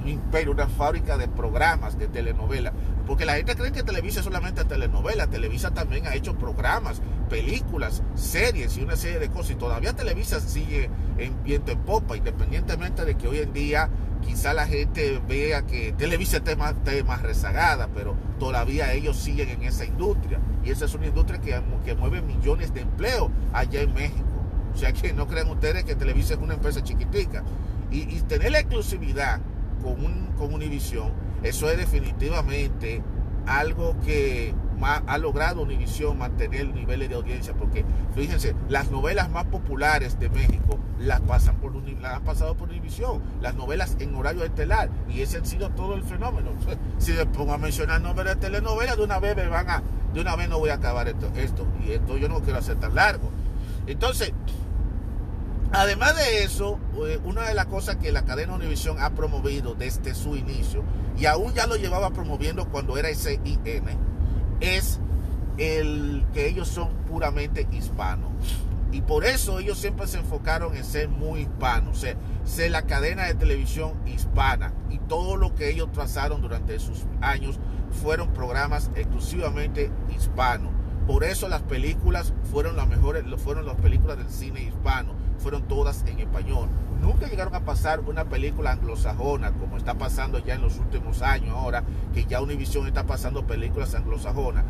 imperio, 0.06 0.52
una 0.52 0.68
fábrica 0.68 1.16
de 1.16 1.28
programas, 1.28 1.98
de 1.98 2.08
telenovelas. 2.08 2.72
Porque 3.06 3.24
la 3.24 3.36
gente 3.36 3.56
cree 3.56 3.72
que 3.72 3.82
Televisa 3.82 4.20
es 4.20 4.24
solamente 4.24 4.64
telenovela. 4.64 5.26
Televisa 5.28 5.70
también 5.70 6.06
ha 6.06 6.14
hecho 6.14 6.36
programas, 6.36 7.00
películas, 7.30 8.02
series 8.14 8.76
y 8.76 8.82
una 8.82 8.96
serie 8.96 9.18
de 9.18 9.30
cosas. 9.30 9.52
Y 9.52 9.54
todavía 9.54 9.94
Televisa 9.94 10.40
sigue 10.40 10.90
en 11.16 11.42
viento 11.42 11.72
en 11.72 11.78
popa, 11.78 12.18
independientemente 12.18 13.06
de 13.06 13.16
que 13.16 13.26
hoy 13.26 13.38
en 13.38 13.52
día 13.54 13.88
quizá 14.20 14.52
la 14.52 14.66
gente 14.66 15.22
vea 15.26 15.62
que 15.62 15.92
Televisa 15.92 16.38
esté 16.38 16.54
más, 16.56 16.74
rezagada, 17.22 17.88
pero 17.94 18.14
todavía 18.38 18.92
ellos 18.92 19.16
siguen 19.16 19.48
en 19.48 19.62
esa 19.62 19.86
industria. 19.86 20.38
Y 20.62 20.70
esa 20.70 20.84
es 20.84 20.94
una 20.94 21.06
industria 21.06 21.40
que, 21.40 21.58
que 21.86 21.94
mueve 21.94 22.20
millones 22.20 22.74
de 22.74 22.82
empleos 22.82 23.30
allá 23.54 23.80
en 23.80 23.94
México. 23.94 24.24
O 24.74 24.76
sea 24.76 24.92
que 24.92 25.14
no 25.14 25.26
crean 25.26 25.48
ustedes 25.48 25.84
que 25.84 25.94
Televisa 25.94 26.34
es 26.34 26.40
una 26.40 26.54
empresa 26.54 26.82
chiquitica. 26.82 27.42
Y, 27.90 28.02
y 28.02 28.20
tener 28.28 28.52
la 28.52 28.58
exclusividad 28.58 29.40
con, 29.78 30.04
un, 30.04 30.32
con 30.38 30.54
Univision 30.54 31.12
eso 31.42 31.70
es 31.70 31.78
definitivamente 31.78 33.02
algo 33.47 33.97
que 34.04 34.54
ha 34.82 35.18
logrado 35.18 35.62
Univision 35.62 36.18
mantener 36.18 36.73
niveles 36.73 37.08
de 37.08 37.14
audiencia, 37.14 37.54
porque 37.54 37.85
fíjense, 38.14 38.54
las 38.68 38.90
novelas 38.90 39.30
más 39.30 39.47
populares 39.47 40.18
de 40.20 40.28
México 40.28 40.78
las 40.99 41.20
pasan 41.20 41.56
por 41.56 41.68
las 42.00 42.14
han 42.14 42.25
pasado 42.25 42.56
por 42.56 42.68
Univision, 42.68 43.20
las 43.40 43.54
novelas 43.54 43.97
en 43.99 44.14
horario 44.14 44.44
estelar, 44.44 44.90
y 45.08 45.23
ese 45.23 45.38
ha 45.38 45.44
sido 45.44 45.70
todo 45.70 45.94
el 45.94 46.02
fenómeno. 46.02 46.50
Si 46.99 47.12
me 47.12 47.26
pongo 47.26 47.52
a 47.52 47.58
mencionar 47.58 48.00
nombres 48.00 48.35
de 48.35 48.37
telenovelas, 48.37 48.97
de 48.97 49.04
una 49.04 49.18
vez 49.18 49.37
me 49.37 49.47
van 49.49 49.70
a, 49.70 49.82
de 50.12 50.20
una 50.20 50.37
vez 50.37 50.49
no 50.49 50.58
voy 50.58 50.70
a 50.70 50.75
acabar 50.75 51.08
esto, 51.08 51.28
esto, 51.37 51.66
y 51.87 51.92
esto 51.92 52.16
yo 52.18 52.28
no 52.28 52.40
quiero 52.40 52.58
hacer 52.58 52.76
tan 52.76 52.94
largo. 52.94 53.30
Entonces, 53.87 54.32
Además 55.72 56.16
de 56.16 56.44
eso, 56.44 56.78
eh, 57.06 57.20
una 57.25 57.42
de 57.42 57.54
las 57.54 57.66
cosas 57.66 57.96
que 57.96 58.10
la 58.10 58.25
cadena 58.25 58.54
Univision 58.54 59.00
ha 59.00 59.10
promovido 59.10 59.75
desde 59.75 60.14
su 60.14 60.34
inicio, 60.34 60.82
y 61.18 61.26
aún 61.26 61.52
ya 61.52 61.66
lo 61.66 61.76
llevaba 61.76 62.10
promoviendo 62.10 62.68
cuando 62.70 62.96
era 62.96 63.12
SIN, 63.14 63.60
es 64.60 64.98
el 65.58 66.25
que 66.32 66.48
ellos 66.48 66.68
son 66.68 66.88
puramente 67.08 67.66
hispanos. 67.70 68.30
Y 68.92 69.02
por 69.02 69.26
eso 69.26 69.58
ellos 69.58 69.76
siempre 69.78 70.06
se 70.06 70.16
enfocaron 70.18 70.75
en 70.75 70.84
ser 70.84 71.10
muy 71.10 71.40
hispanos, 71.40 71.98
ser, 71.98 72.16
ser 72.44 72.70
la 72.70 72.82
cadena 72.82 73.26
de 73.26 73.34
televisión 73.34 73.92
hispana. 74.06 74.72
Y 74.88 74.98
todo 74.98 75.37
lo 75.37 75.54
que 75.54 75.68
ellos 75.68 75.92
trazaron 75.92 76.40
durante 76.40 76.78
sus 76.78 77.04
años 77.20 77.60
fueron 78.02 78.32
programas 78.32 78.90
exclusivamente 78.94 79.90
hispanos. 80.16 80.72
Por 81.06 81.25
eso 81.25 81.48
las 81.48 81.60
películas 81.62 82.32
fueron 82.50 82.76
las 82.76 82.88
mejores, 82.88 83.25
fueron 83.42 83.66
las 83.66 83.76
películas 83.76 84.16
del 84.16 84.30
cine 84.30 84.62
hispano 84.62 85.17
fueron 85.38 85.62
todas 85.62 86.04
en 86.07 86.21
español. 86.21 86.68
Nunca 87.00 87.28
llegaron 87.28 87.54
a 87.54 87.61
pasar 87.61 88.00
una 88.00 88.25
película 88.25 88.73
anglosajona, 88.73 89.52
como 89.52 89.76
está 89.76 89.95
pasando 89.95 90.38
ya 90.38 90.54
en 90.54 90.62
los 90.62 90.78
últimos 90.78 91.23
años 91.23 91.57
ahora, 91.57 91.85
que 92.12 92.25
ya 92.25 92.40
Univision 92.40 92.87
está 92.87 93.04
pasando 93.07 93.47
películas 93.47 93.95
anglosajonas. 93.95 94.64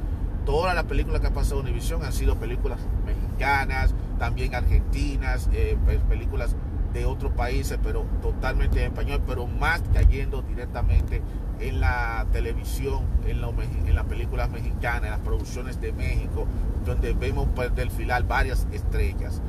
Todas 0.44 0.74
las 0.74 0.84
películas 0.84 1.20
que 1.20 1.26
ha 1.26 1.34
pasado 1.34 1.60
Univision 1.60 2.04
han 2.04 2.12
sido 2.12 2.36
películas 2.36 2.78
mexicanas, 3.04 3.94
también 4.18 4.54
argentinas, 4.54 5.48
eh, 5.52 5.76
películas 6.08 6.54
de 6.92 7.04
otros 7.04 7.32
países, 7.32 7.78
pero 7.82 8.06
totalmente 8.22 8.80
en 8.80 8.92
español, 8.92 9.22
pero 9.26 9.46
más 9.46 9.82
cayendo 9.92 10.42
directamente 10.42 11.22
en 11.60 11.80
la 11.80 12.26
televisión, 12.32 13.04
en, 13.26 13.40
en 13.86 13.94
las 13.94 14.04
películas 14.04 14.50
mexicanas, 14.50 15.04
en 15.04 15.10
las 15.10 15.20
producciones 15.20 15.80
de 15.80 15.92
México, 15.92 16.46
donde 16.84 17.12
vemos 17.12 17.48
pues, 17.54 17.74
desfilar 17.74 18.26
varias 18.26 18.66
estrellas. 18.72 19.42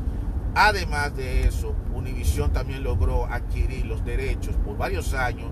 Además 0.62 1.16
de 1.16 1.48
eso, 1.48 1.74
Univision 1.96 2.52
también 2.52 2.84
logró 2.84 3.26
adquirir 3.28 3.86
los 3.86 4.04
derechos 4.04 4.58
por 4.58 4.76
varios 4.76 5.14
años 5.14 5.50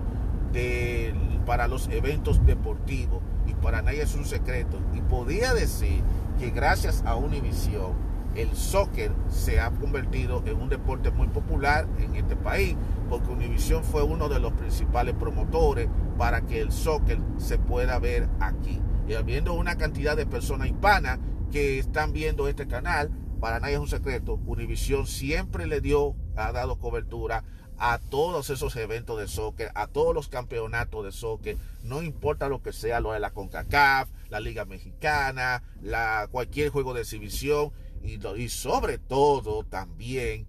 para 1.46 1.66
los 1.66 1.88
eventos 1.88 2.44
deportivos 2.44 3.22
y 3.46 3.54
para 3.54 3.80
nadie 3.80 4.02
es 4.02 4.14
un 4.14 4.26
secreto. 4.26 4.78
Y 4.92 5.00
podía 5.00 5.54
decir 5.54 6.02
que 6.38 6.50
gracias 6.50 7.02
a 7.06 7.16
Univision 7.16 7.94
el 8.34 8.54
soccer 8.54 9.10
se 9.30 9.60
ha 9.60 9.70
convertido 9.70 10.42
en 10.44 10.60
un 10.60 10.68
deporte 10.68 11.10
muy 11.10 11.28
popular 11.28 11.86
en 11.98 12.14
este 12.14 12.36
país, 12.36 12.76
porque 13.08 13.30
Univision 13.30 13.84
fue 13.84 14.02
uno 14.02 14.28
de 14.28 14.40
los 14.40 14.52
principales 14.52 15.14
promotores 15.14 15.88
para 16.18 16.42
que 16.42 16.60
el 16.60 16.70
soccer 16.70 17.18
se 17.38 17.56
pueda 17.56 17.98
ver 17.98 18.28
aquí. 18.40 18.78
Y 19.08 19.14
habiendo 19.14 19.54
una 19.54 19.76
cantidad 19.76 20.18
de 20.18 20.26
personas 20.26 20.66
hispanas 20.68 21.18
que 21.50 21.78
están 21.78 22.12
viendo 22.12 22.46
este 22.46 22.66
canal, 22.66 23.10
para 23.40 23.60
nadie 23.60 23.74
es 23.74 23.80
un 23.80 23.88
secreto, 23.88 24.34
Univision 24.46 25.06
siempre 25.06 25.66
le 25.66 25.80
dio, 25.80 26.14
ha 26.36 26.52
dado 26.52 26.78
cobertura 26.78 27.44
a 27.78 27.98
todos 27.98 28.50
esos 28.50 28.74
eventos 28.76 29.18
de 29.20 29.28
soccer, 29.28 29.70
a 29.74 29.86
todos 29.86 30.14
los 30.14 30.28
campeonatos 30.28 31.04
de 31.04 31.12
soccer, 31.12 31.56
no 31.84 32.02
importa 32.02 32.48
lo 32.48 32.62
que 32.62 32.72
sea, 32.72 33.00
lo 33.00 33.12
de 33.12 33.20
la 33.20 33.30
CONCACAF, 33.30 34.08
la 34.30 34.40
Liga 34.40 34.64
Mexicana, 34.64 35.62
la, 35.80 36.28
cualquier 36.30 36.70
juego 36.70 36.92
de 36.92 37.02
exhibición 37.02 37.72
y, 38.02 38.48
sobre 38.48 38.98
todo 38.98 39.62
también 39.64 40.46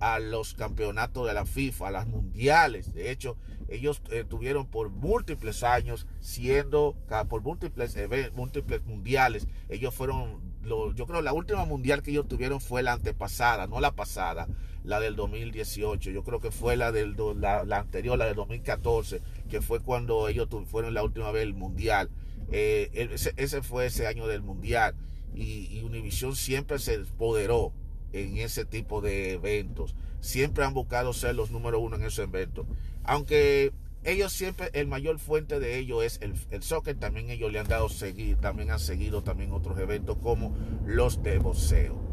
a 0.00 0.18
los 0.18 0.54
campeonatos 0.54 1.26
de 1.26 1.34
la 1.34 1.44
FIFA, 1.44 1.88
a 1.88 1.90
las 1.90 2.06
mundiales. 2.06 2.94
De 2.94 3.10
hecho, 3.10 3.36
ellos 3.68 4.00
eh, 4.10 4.24
tuvieron 4.26 4.66
por 4.66 4.88
múltiples 4.88 5.62
años 5.62 6.06
siendo, 6.20 6.96
por 7.28 7.42
múltiples, 7.42 7.94
múltiples 8.34 8.82
mundiales, 8.84 9.46
ellos 9.68 9.94
fueron 9.94 10.49
yo 10.62 11.06
creo 11.06 11.22
la 11.22 11.32
última 11.32 11.64
mundial 11.64 12.02
que 12.02 12.10
ellos 12.10 12.28
tuvieron 12.28 12.60
fue 12.60 12.82
la 12.82 12.92
antepasada, 12.92 13.66
no 13.66 13.80
la 13.80 13.92
pasada, 13.92 14.48
la 14.84 15.00
del 15.00 15.16
2018. 15.16 16.10
Yo 16.10 16.22
creo 16.22 16.40
que 16.40 16.50
fue 16.50 16.76
la 16.76 16.92
del 16.92 17.16
la, 17.36 17.60
anterior, 17.78 18.18
la 18.18 18.26
del 18.26 18.36
2014, 18.36 19.20
que 19.48 19.60
fue 19.60 19.80
cuando 19.80 20.28
ellos 20.28 20.48
fueron 20.66 20.94
la 20.94 21.02
última 21.02 21.30
vez 21.30 21.42
el 21.44 21.54
mundial. 21.54 22.10
Eh, 22.52 23.10
ese, 23.36 23.62
fue 23.62 23.86
ese 23.86 24.06
año 24.06 24.26
del 24.26 24.42
mundial 24.42 24.96
y, 25.34 25.68
y 25.70 25.82
Univision 25.84 26.34
siempre 26.34 26.80
se 26.80 26.94
empoderó 26.94 27.72
en 28.12 28.38
ese 28.38 28.64
tipo 28.64 29.00
de 29.00 29.32
eventos. 29.32 29.94
Siempre 30.20 30.64
han 30.64 30.74
buscado 30.74 31.12
ser 31.12 31.34
los 31.34 31.50
número 31.50 31.80
uno 31.80 31.96
en 31.96 32.04
esos 32.04 32.24
eventos. 32.24 32.66
Aunque 33.04 33.72
ellos 34.04 34.32
siempre, 34.32 34.70
el 34.72 34.86
mayor 34.86 35.18
fuente 35.18 35.60
de 35.60 35.78
ellos 35.78 36.04
es 36.04 36.18
el, 36.22 36.34
el, 36.50 36.62
soccer, 36.62 36.96
también 36.96 37.30
ellos 37.30 37.52
le 37.52 37.58
han 37.58 37.68
dado 37.68 37.88
seguir, 37.88 38.36
también 38.36 38.70
han 38.70 38.78
seguido 38.78 39.22
también 39.22 39.52
otros 39.52 39.78
eventos 39.78 40.16
como 40.18 40.54
los 40.86 41.22
de 41.22 41.38
boxeo. 41.38 42.10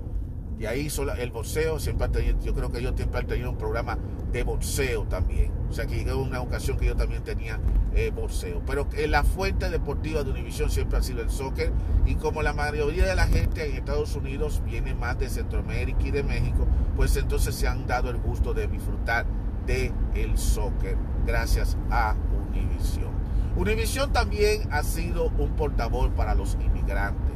Y 0.59 0.65
ahí 0.65 0.87
el 1.19 1.31
boxeo 1.31 1.79
siempre 1.79 2.07
ha 2.07 2.11
tenido, 2.11 2.39
yo 2.41 2.53
creo 2.55 2.71
que 2.71 2.79
ellos 2.79 2.93
siempre 2.95 3.19
han 3.19 3.27
tenido 3.27 3.51
un 3.51 3.57
programa 3.57 3.99
de 4.31 4.41
boxeo 4.41 5.03
también. 5.03 5.51
O 5.69 5.73
sea 5.73 5.85
que 5.85 6.03
llegó 6.03 6.17
una 6.17 6.41
ocasión 6.41 6.77
que 6.77 6.87
yo 6.87 6.95
también 6.95 7.23
tenía 7.23 7.59
eh, 7.93 8.11
boxeo. 8.13 8.63
Pero 8.65 8.89
que 8.89 9.07
la 9.07 9.23
fuente 9.23 9.69
deportiva 9.69 10.23
de 10.23 10.31
Univision 10.31 10.71
siempre 10.71 10.97
ha 10.97 11.03
sido 11.03 11.21
el 11.21 11.29
soccer. 11.29 11.71
Y 12.07 12.15
como 12.15 12.41
la 12.41 12.53
mayoría 12.53 13.05
de 13.05 13.15
la 13.15 13.27
gente 13.27 13.69
en 13.69 13.75
Estados 13.75 14.15
Unidos 14.15 14.63
viene 14.65 14.95
más 14.95 15.19
de 15.19 15.29
Centroamérica 15.29 16.01
y 16.03 16.11
de 16.11 16.23
México, 16.23 16.67
pues 16.95 17.15
entonces 17.17 17.53
se 17.53 17.67
han 17.67 17.85
dado 17.85 18.09
el 18.09 18.17
gusto 18.17 18.55
de 18.55 18.67
disfrutar 18.67 19.27
del 19.67 19.93
el 20.15 20.37
soccer 20.37 20.97
gracias 21.25 21.77
a 21.91 22.15
Univision. 22.51 23.11
Univision 23.55 24.11
también 24.11 24.67
ha 24.71 24.81
sido 24.81 25.31
un 25.37 25.51
portavoz 25.51 26.09
para 26.11 26.33
los 26.33 26.57
inmigrantes. 26.59 27.33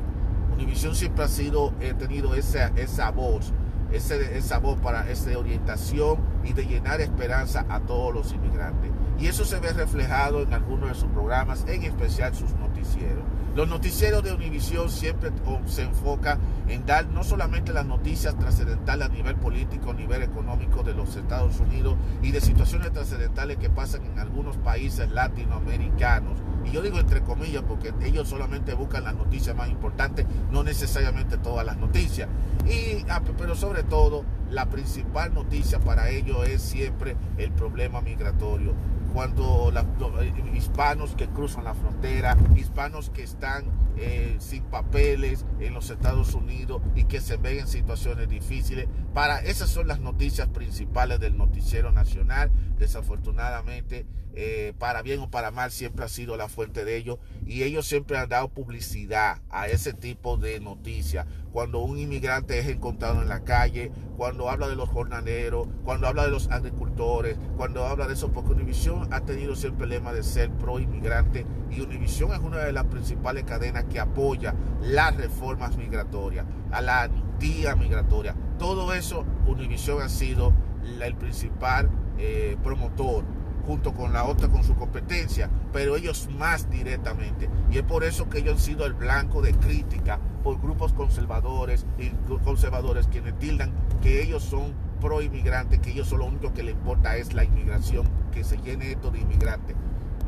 Univisión 0.54 0.96
siempre 0.96 1.26
ha 1.26 1.28
sido, 1.28 1.74
he 1.82 1.94
tenido 1.94 2.36
esa, 2.36 2.68
esa 2.76 3.12
voz, 3.12 3.52
ese, 3.92 4.38
esa 4.38 4.60
voz 4.60 4.80
para 4.80 5.10
esa 5.10 5.38
orientación 5.38 6.20
y 6.44 6.54
de 6.54 6.66
llenar 6.66 7.02
esperanza 7.02 7.66
a 7.70 7.80
todos 7.82 8.14
los 8.14 8.34
inmigrantes. 8.34 8.92
Y 9.20 9.28
eso 9.28 9.44
se 9.46 9.60
ve 9.60 9.74
reflejado 9.74 10.42
en 10.42 10.54
algunos 10.54 10.90
de 10.90 10.96
sus 10.96 11.10
programas, 11.10 11.66
en 11.68 11.84
especial 11.84 12.34
sus 12.36 12.54
noticieros. 12.56 13.24
Los 13.54 13.68
noticieros 13.68 14.24
de 14.24 14.32
Univisión 14.32 14.90
siempre 14.90 15.30
se 15.66 15.82
enfocan 15.82 16.40
en 16.70 16.86
dar 16.86 17.08
no 17.08 17.22
solamente 17.22 17.74
las 17.74 17.86
noticias 17.86 18.38
trascendentales 18.40 19.10
a 19.10 19.10
nivel 19.10 19.36
político, 19.36 19.92
a 19.92 19.94
nivel 19.94 20.24
económico 20.24 20.84
de 20.84 20.94
los 20.94 21.18
Estados 21.18 21.60
Unidos 21.60 21.98
y 22.22 22.32
de 22.32 22.40
situaciones 22.40 22.94
trascendentales 22.94 23.58
que 23.58 23.70
pasan 23.70 24.06
en 24.06 24.20
algunos 24.20 24.56
países 24.56 25.12
latinoamericanos. 25.12 26.40
Y 26.66 26.72
yo 26.72 26.82
digo 26.82 26.98
entre 26.98 27.24
comillas 27.24 27.64
porque 27.68 27.94
ellos 28.02 28.30
solamente 28.30 28.74
buscan 28.74 29.04
las 29.04 29.16
noticias 29.16 29.54
más 29.54 29.68
importantes, 29.70 30.26
no 30.50 30.64
necesariamente 30.64 31.38
todas 31.38 31.66
las 31.66 31.76
noticias. 31.76 32.30
Y, 32.66 33.06
ah, 33.10 33.22
pero 33.38 33.56
sobre 33.56 33.84
todo, 33.84 34.24
la 34.50 34.70
principal 34.70 35.34
noticia 35.34 35.78
para 35.82 36.10
ellos 36.10 36.48
es 36.48 36.62
siempre 36.62 37.18
el 37.38 37.52
problema 37.52 38.00
migratorio 38.00 38.74
cuando 39.14 39.72
los 39.72 40.24
eh, 40.24 40.34
hispanos 40.54 41.16
que 41.16 41.28
cruzan 41.28 41.64
la 41.66 41.74
frontera, 41.74 42.38
hispanos 42.56 43.10
que 43.10 43.24
están 43.24 43.66
eh, 43.98 44.36
sin 44.40 44.64
papeles 44.64 45.46
en 45.60 45.74
los 45.74 45.90
Estados 45.90 46.34
Unidos 46.34 46.82
y 46.96 47.06
que 47.06 47.22
se 47.22 47.38
ven 47.38 47.60
en 47.60 47.68
situaciones 47.68 48.30
difíciles. 48.30 48.88
Para 49.14 49.40
esas 49.40 49.70
son 49.70 49.88
las 49.88 50.00
noticias 50.00 50.48
principales 50.50 51.20
del 51.20 51.38
noticiero 51.38 51.92
nacional. 51.92 52.52
Desafortunadamente, 52.78 54.06
eh, 54.34 54.74
para 54.80 55.02
bien 55.02 55.20
o 55.20 55.30
para 55.30 55.52
mal, 55.52 55.72
siempre 55.72 56.06
ha 56.06 56.08
sido 56.08 56.38
la 56.38 56.48
fuente 56.48 56.86
de 56.86 56.96
ellos 56.96 57.20
y 57.46 57.64
ellos 57.64 57.86
siempre 57.86 58.18
han 58.18 58.30
dado 58.30 58.48
publicidad 58.48 59.42
a 59.50 59.68
ese 59.68 59.94
tipo 59.94 60.38
de 60.38 60.60
noticias. 60.60 61.26
Cuando 61.52 61.80
un 61.80 62.00
inmigrante 62.00 62.58
es 62.60 62.68
encontrado 62.68 63.22
en 63.22 63.28
la 63.28 63.44
calle, 63.44 63.92
cuando 64.16 64.50
habla 64.50 64.70
de 64.70 64.78
los 64.78 64.88
jornaleros, 64.88 65.68
cuando 65.84 66.08
habla 66.08 66.24
de 66.24 66.32
los 66.32 66.50
agricultores, 66.50 67.38
cuando 67.58 67.86
habla 67.86 68.08
de 68.08 68.14
eso, 68.14 68.32
porque 68.32 68.54
Univision 68.54 69.14
ha 69.14 69.22
tenido 69.22 69.56
siempre 69.56 69.84
el 69.84 69.90
lema 69.90 70.14
de 70.14 70.24
ser 70.24 70.50
pro 70.52 70.80
inmigrante 70.80 71.46
y 71.70 71.82
Univision 71.82 72.32
es 72.32 72.40
una 72.40 72.60
de 72.60 72.72
las 72.72 72.86
principales 72.86 73.44
cadenas 73.44 73.81
que 73.84 74.00
apoya 74.00 74.54
las 74.82 75.16
reformas 75.16 75.78
migratorias, 75.78 76.46
a 76.72 76.82
la 76.82 77.10
tía 77.40 77.76
migratoria. 77.76 78.36
Todo 78.58 78.94
eso, 78.94 79.26
Univision 79.48 80.02
ha 80.02 80.10
sido 80.10 80.54
el 81.02 81.16
principal 81.16 81.90
eh, 82.18 82.58
promotor 82.64 83.24
junto 83.66 83.94
con 83.94 84.14
la 84.14 84.26
otra 84.26 84.50
con 84.50 84.64
su 84.64 84.76
competencia, 84.76 85.50
pero 85.72 85.96
ellos 85.96 86.30
más 86.38 86.70
directamente. 86.70 87.50
Y 87.70 87.78
es 87.78 87.84
por 87.84 88.04
eso 88.04 88.30
que 88.30 88.40
ellos 88.40 88.54
han 88.54 88.60
sido 88.60 88.86
el 88.86 88.94
blanco 88.94 89.42
de 89.42 89.54
crítica 89.54 90.20
por 90.44 90.60
grupos 90.60 90.94
conservadores 90.94 91.86
y 91.98 92.10
conservadores 92.44 93.08
quienes 93.08 93.38
tildan 93.38 93.72
que 94.02 94.24
ellos 94.24 94.44
son 94.44 94.74
pro 95.00 95.22
inmigrantes, 95.22 95.80
que 95.80 95.92
ellos 95.92 96.08
son 96.08 96.20
lo 96.20 96.26
único 96.26 96.54
que 96.54 96.64
les 96.64 96.74
importa 96.74 97.18
es 97.18 97.34
la 97.34 97.44
inmigración, 97.44 98.08
que 98.32 98.44
se 98.44 98.58
llene 98.58 98.92
esto 98.92 99.12
de 99.12 99.20
inmigrantes. 99.20 99.76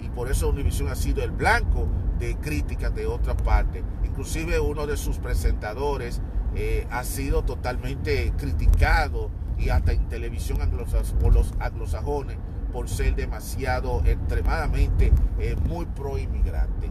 Y 0.04 0.10
por 0.10 0.30
eso 0.30 0.50
Univision 0.50 0.90
ha 0.90 0.96
sido 0.96 1.24
el 1.24 1.32
blanco 1.32 1.88
de 2.20 2.36
críticas 2.38 2.94
de 2.94 3.08
otra 3.08 3.36
parte. 3.36 3.84
Inclusive 4.04 4.60
uno 4.60 4.86
de 4.86 4.98
sus 4.98 5.18
presentadores 5.18 6.22
eh, 6.56 6.86
ha 6.92 7.04
sido 7.04 7.44
totalmente 7.44 8.34
criticado 8.38 9.32
y 9.58 9.70
hasta 9.70 9.94
en 9.94 10.08
televisión 10.10 10.60
por 11.20 11.34
los 11.34 11.54
anglosajones 11.60 12.38
por 12.74 12.90
ser 12.90 13.16
demasiado, 13.16 14.02
extremadamente 14.04 15.14
eh, 15.40 15.56
muy 15.68 15.86
pro 15.86 16.18
inmigrante. 16.18 16.90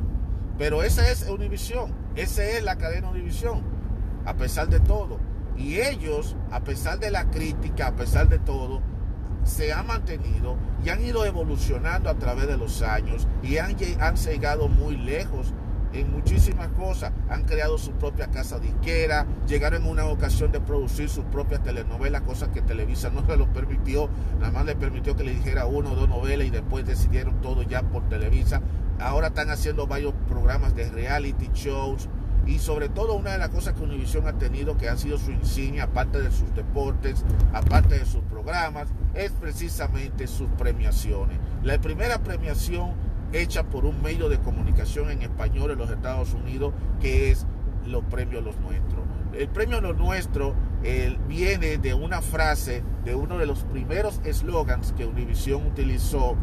Pero 0.57 0.83
esa 0.85 1.11
es 1.11 1.29
Univisión, 1.29 1.93
esa 2.15 2.45
es 2.45 2.63
la 2.63 2.77
cadena 2.77 3.11
Univisión, 3.11 3.63
a 4.25 4.35
pesar 4.35 4.69
de 4.69 4.79
todo. 4.79 5.19
Y 5.57 5.81
ellos, 5.81 6.37
a 6.51 6.61
pesar 6.61 7.01
de 7.01 7.11
la 7.11 7.31
crítica, 7.31 7.89
a 7.89 7.97
pesar 7.97 8.29
de 8.29 8.39
todo, 8.39 8.81
se 9.45 9.73
han 9.73 9.87
mantenido 9.87 10.57
y 10.85 10.91
han 10.91 11.05
ido 11.05 11.25
evolucionando 11.25 12.11
a 12.11 12.15
través 12.15 12.47
de 12.47 12.57
los 12.57 12.83
años 12.83 13.27
y 13.43 13.59
han, 13.59 13.77
llegado 13.77 14.69
muy 14.69 14.97
lejos 14.97 15.53
en 15.93 16.11
muchísimas 16.11 16.69
cosas. 16.69 17.13
Han 17.29 17.45
creado 17.45 17.77
su 17.79 17.93
propia 17.93 18.29
casa 18.29 18.59
disquera, 18.59 19.27
llegaron 19.47 19.83
en 19.83 19.89
una 19.89 20.07
ocasión 20.07 20.53
de 20.53 20.61
producir 20.61 21.09
sus 21.09 21.25
propias 21.27 21.63
telenovelas, 21.63 22.23
cosas 22.23 22.49
que 22.49 22.63
Televisa 22.63 23.11
no 23.11 23.27
se 23.27 23.37
permitió, 23.47 24.09
nada 24.39 24.53
más 24.53 24.65
le 24.65 24.77
permitió 24.77 25.17
que 25.17 25.25
le 25.25 25.35
dijera 25.35 25.67
uno 25.67 25.93
o 25.93 25.95
dos 25.95 26.09
novelas 26.09 26.47
y 26.47 26.51
después 26.51 26.87
decidieron 26.87 27.41
todo 27.41 27.63
ya 27.63 27.83
por 27.83 28.09
Televisa. 28.09 28.63
Ahora 29.01 29.29
están 29.29 29.51
haciendo 29.51 29.87
varios 29.87 30.15
programas 30.29 30.75
de 30.77 30.89
reality 30.91 31.51
shows. 31.53 32.09
Y 32.47 32.59
sobre 32.59 32.89
todo 32.89 33.15
una 33.15 33.33
de 33.33 33.39
las 33.39 33.51
cosas 33.51 33.75
que 33.75 33.83
Univision 33.83 34.27
ha 34.27 34.39
tenido, 34.39 34.77
que 34.77 34.89
ha 34.89 34.97
sido 34.97 35.19
su 35.19 35.31
insignia, 35.31 35.85
aparte 35.85 36.21
de 36.21 36.31
sus 36.31 36.53
deportes, 36.55 37.25
aparte 37.53 37.99
de 37.99 38.05
sus 38.05 38.23
programas, 38.25 38.89
es 39.15 39.31
precisamente 39.33 40.27
sus 40.27 40.49
premiaciones. 40.59 41.39
La 41.63 41.81
primera 41.81 42.19
premiación 42.19 42.95
hecha 43.33 43.63
por 43.65 43.85
un 43.87 44.03
medio 44.03 44.29
de 44.29 44.39
comunicación 44.39 45.11
en 45.11 45.23
español 45.23 45.71
en 45.71 45.79
los 45.79 45.91
Estados 45.91 46.35
Unidos, 46.35 46.75
que 47.01 47.31
es 47.31 47.47
los 47.87 48.05
premios 48.05 48.45
Los 48.45 48.59
Nuestros. 48.61 49.03
El 49.33 49.49
premio 49.49 49.81
Los 49.81 49.97
Nuestros 49.97 50.53
viene 51.29 51.79
de 51.79 51.95
una 51.95 52.21
frase 52.21 52.83
de 53.05 53.15
uno 53.15 53.39
de 53.39 53.47
los 53.47 53.65
primeros 53.65 54.21
eslogans 54.25 54.93
que 54.93 55.07
Univision 55.07 55.67
utilizó 55.67 56.37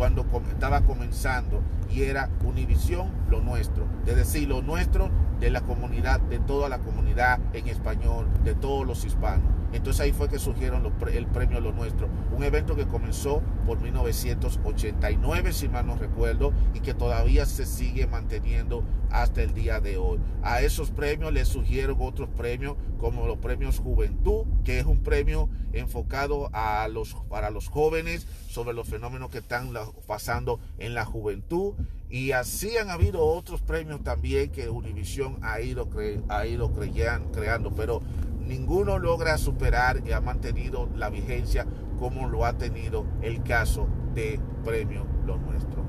cuando 0.00 0.24
estaba 0.50 0.80
comenzando 0.80 1.60
y 1.90 2.04
era 2.04 2.30
Univisión 2.42 3.10
lo 3.28 3.42
nuestro, 3.42 3.84
es 4.06 4.16
decir, 4.16 4.48
lo 4.48 4.62
nuestro 4.62 5.10
de 5.40 5.50
la 5.50 5.60
comunidad, 5.60 6.20
de 6.20 6.38
toda 6.38 6.70
la 6.70 6.78
comunidad 6.78 7.38
en 7.52 7.68
español, 7.68 8.26
de 8.42 8.54
todos 8.54 8.86
los 8.86 9.04
hispanos. 9.04 9.59
Entonces 9.72 10.00
ahí 10.00 10.12
fue 10.12 10.28
que 10.28 10.38
surgieron 10.38 10.92
el 11.12 11.26
premio 11.26 11.60
Lo 11.60 11.72
Nuestro, 11.72 12.08
un 12.36 12.42
evento 12.42 12.74
que 12.76 12.86
comenzó 12.86 13.42
por 13.66 13.80
1989, 13.80 15.52
si 15.52 15.68
mal 15.68 15.86
no 15.86 15.96
recuerdo, 15.96 16.52
y 16.74 16.80
que 16.80 16.94
todavía 16.94 17.46
se 17.46 17.66
sigue 17.66 18.06
manteniendo 18.06 18.82
hasta 19.10 19.42
el 19.42 19.54
día 19.54 19.80
de 19.80 19.96
hoy. 19.96 20.18
A 20.42 20.62
esos 20.62 20.90
premios 20.90 21.32
le 21.32 21.44
surgieron 21.44 21.96
otros 22.00 22.28
premios 22.30 22.76
como 22.98 23.26
los 23.26 23.38
premios 23.38 23.78
Juventud, 23.78 24.44
que 24.64 24.78
es 24.78 24.86
un 24.86 25.02
premio 25.02 25.48
enfocado 25.72 26.50
a 26.52 26.88
los, 26.88 27.14
para 27.28 27.50
los 27.50 27.68
jóvenes 27.68 28.26
sobre 28.48 28.74
los 28.74 28.88
fenómenos 28.88 29.30
que 29.30 29.38
están 29.38 29.70
pasando 30.06 30.60
en 30.78 30.94
la 30.94 31.04
juventud. 31.04 31.74
Y 32.08 32.32
así 32.32 32.76
han 32.76 32.90
habido 32.90 33.24
otros 33.24 33.60
premios 33.60 34.02
también 34.02 34.50
que 34.50 34.68
Univision 34.68 35.38
ha 35.42 35.60
ido, 35.60 35.88
ha 36.28 36.46
ido 36.46 36.72
creando, 36.72 37.70
pero 37.76 38.02
ninguno 38.50 38.98
logra 38.98 39.38
superar 39.38 40.02
y 40.04 40.10
ha 40.10 40.20
mantenido 40.20 40.88
la 40.96 41.08
vigencia 41.08 41.66
como 42.00 42.28
lo 42.28 42.44
ha 42.44 42.54
tenido 42.54 43.06
el 43.22 43.44
caso 43.44 43.86
de 44.12 44.40
Premio 44.64 45.06
Lo 45.24 45.36
Nuestro. 45.36 45.84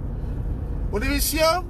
Univision 0.92 1.66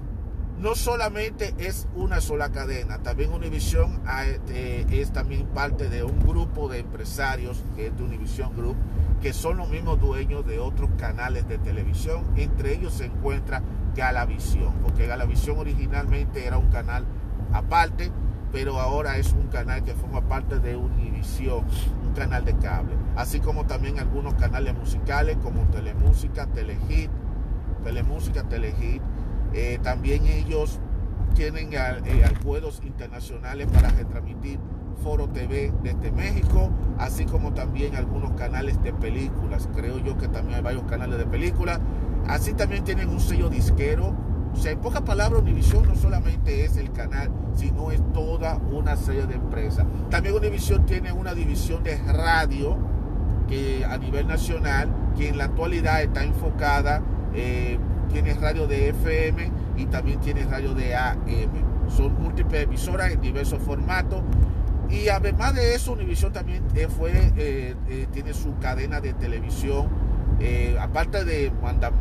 no 0.59 0.75
solamente 0.75 1.55
es 1.57 1.87
una 1.95 2.19
sola 2.19 2.51
cadena, 2.51 3.01
también 3.01 3.31
Univision 3.31 4.01
eh, 4.49 4.85
es 4.91 5.13
también 5.13 5.47
parte 5.47 5.87
de 5.87 6.03
un 6.03 6.19
grupo 6.19 6.67
de 6.67 6.79
empresarios 6.79 7.63
que 7.75 7.87
es 7.87 7.97
de 7.97 8.03
Univision 8.03 8.53
Group, 8.53 8.75
que 9.21 9.31
son 9.31 9.57
los 9.57 9.69
mismos 9.69 9.99
dueños 9.99 10.45
de 10.45 10.59
otros 10.59 10.89
canales 10.97 11.47
de 11.47 11.57
televisión. 11.57 12.25
Entre 12.35 12.73
ellos 12.73 12.93
se 12.93 13.05
encuentra 13.05 13.63
Galavisión, 13.95 14.73
porque 14.83 15.07
Galavisión 15.07 15.57
originalmente 15.57 16.45
era 16.45 16.57
un 16.57 16.69
canal 16.69 17.05
aparte 17.53 18.11
pero 18.51 18.79
ahora 18.79 19.17
es 19.17 19.33
un 19.33 19.47
canal 19.47 19.83
que 19.83 19.93
forma 19.93 20.21
parte 20.21 20.59
de 20.59 20.75
Univision, 20.75 21.63
un 22.03 22.13
canal 22.13 22.45
de 22.45 22.55
cable, 22.57 22.93
así 23.15 23.39
como 23.39 23.65
también 23.65 23.99
algunos 23.99 24.33
canales 24.35 24.75
musicales 24.75 25.37
como 25.41 25.63
Telemúsica, 25.69 26.47
Telehit, 26.47 27.09
Telemúsica, 27.83 28.43
Telehit. 28.43 29.01
Eh, 29.53 29.79
también 29.81 30.25
ellos 30.27 30.79
tienen 31.33 31.71
eh, 31.73 32.25
acuerdos 32.25 32.81
internacionales 32.85 33.67
para 33.71 33.89
retransmitir 33.89 34.59
Foro 35.01 35.27
TV 35.29 35.73
desde 35.81 36.11
México, 36.11 36.69
así 36.97 37.25
como 37.25 37.53
también 37.53 37.95
algunos 37.95 38.31
canales 38.33 38.81
de 38.83 38.93
películas. 38.93 39.67
Creo 39.75 39.97
yo 39.99 40.17
que 40.17 40.27
también 40.27 40.57
hay 40.57 40.63
varios 40.63 40.83
canales 40.83 41.17
de 41.17 41.25
películas. 41.25 41.79
Así 42.27 42.53
también 42.53 42.83
tienen 42.83 43.09
un 43.09 43.19
sello 43.19 43.49
disquero. 43.49 44.13
O 44.53 44.57
sea, 44.57 44.71
en 44.71 44.79
pocas 44.79 45.01
palabras, 45.01 45.41
Univision 45.41 45.87
no 45.87 45.95
solamente 45.95 46.65
es 46.65 46.77
el 46.77 46.91
canal, 46.91 47.31
sino 47.55 47.91
es 47.91 48.01
toda 48.13 48.57
una 48.71 48.95
serie 48.95 49.25
de 49.25 49.35
empresas. 49.35 49.85
También 50.09 50.35
Univision 50.35 50.85
tiene 50.85 51.11
una 51.11 51.33
división 51.33 51.83
de 51.83 51.97
radio 51.97 52.77
que 53.47 53.83
a 53.85 53.97
nivel 53.97 54.27
nacional, 54.27 54.89
que 55.17 55.29
en 55.29 55.37
la 55.37 55.45
actualidad 55.45 56.01
está 56.01 56.23
enfocada, 56.23 57.01
eh, 57.33 57.77
tiene 58.11 58.33
radio 58.33 58.67
de 58.67 58.89
FM 58.89 59.51
y 59.77 59.85
también 59.85 60.19
tiene 60.19 60.45
radio 60.45 60.73
de 60.73 60.95
AM. 60.95 61.89
Son 61.89 62.13
múltiples 62.21 62.63
emisoras 62.63 63.11
en 63.11 63.21
diversos 63.21 63.61
formatos. 63.61 64.21
Y 64.89 65.07
además 65.07 65.55
de 65.55 65.75
eso, 65.75 65.93
Univision 65.93 66.33
también 66.33 66.63
eh, 66.75 66.87
fue, 66.87 67.31
eh, 67.37 68.07
tiene 68.11 68.33
su 68.33 68.57
cadena 68.59 68.99
de 68.99 69.13
televisión, 69.13 69.87
aparte 70.79 71.23
de 71.23 71.51
Manda, 71.61 71.91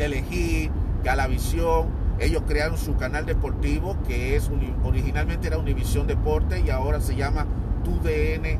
Telehit, 0.00 0.72
Galavisión, 1.04 1.88
ellos 2.18 2.44
crearon 2.46 2.78
su 2.78 2.96
canal 2.96 3.26
deportivo 3.26 3.98
que 4.08 4.34
es 4.34 4.50
originalmente 4.82 5.48
era 5.48 5.58
Univisión 5.58 6.06
Deporte 6.06 6.62
y 6.64 6.70
ahora 6.70 7.02
se 7.02 7.16
llama 7.16 7.44
TUDN, 7.84 8.58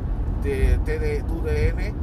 TUDN 1.26 1.94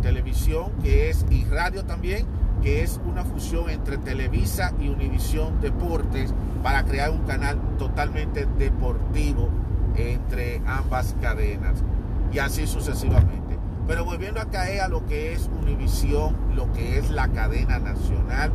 Televisión, 0.00 0.72
que 0.82 1.10
es 1.10 1.26
y 1.28 1.44
radio 1.44 1.84
también 1.84 2.24
que 2.62 2.82
es 2.82 2.98
una 3.06 3.26
fusión 3.26 3.68
entre 3.68 3.98
Televisa 3.98 4.72
y 4.80 4.88
Univisión 4.88 5.60
Deportes 5.60 6.32
para 6.62 6.82
crear 6.86 7.10
un 7.10 7.24
canal 7.24 7.60
totalmente 7.76 8.46
deportivo 8.58 9.50
entre 9.96 10.62
ambas 10.64 11.14
cadenas 11.20 11.84
y 12.32 12.38
así 12.38 12.66
sucesivamente. 12.66 13.43
Pero 13.86 14.04
volviendo 14.04 14.40
a 14.40 14.46
caer 14.46 14.80
a 14.80 14.88
lo 14.88 15.04
que 15.06 15.32
es 15.32 15.50
Univisión, 15.60 16.36
lo 16.54 16.72
que 16.72 16.98
es 16.98 17.10
la 17.10 17.28
cadena 17.28 17.78
nacional, 17.78 18.52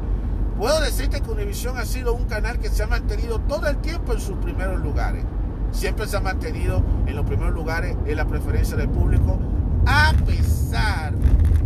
puedo 0.58 0.82
decirte 0.82 1.22
que 1.22 1.30
Univisión 1.32 1.78
ha 1.78 1.86
sido 1.86 2.14
un 2.14 2.26
canal 2.26 2.60
que 2.60 2.70
se 2.70 2.84
ha 2.84 2.88
mantenido 2.88 3.40
todo 3.40 3.68
el 3.68 3.78
tiempo 3.78 4.14
en 4.14 4.20
sus 4.20 4.38
primeros 4.38 4.82
lugares. 4.82 5.24
Siempre 5.72 6.08
se 6.08 6.18
ha 6.18 6.22
mantenido 6.22 6.84
en 7.06 7.16
los 7.16 7.26
primeros 7.26 7.54
lugares 7.54 7.96
en 8.06 8.18
la 8.18 8.26
preferencia 8.26 8.76
del 8.76 8.90
público, 8.90 9.38
a 9.86 10.14
pesar 10.26 11.14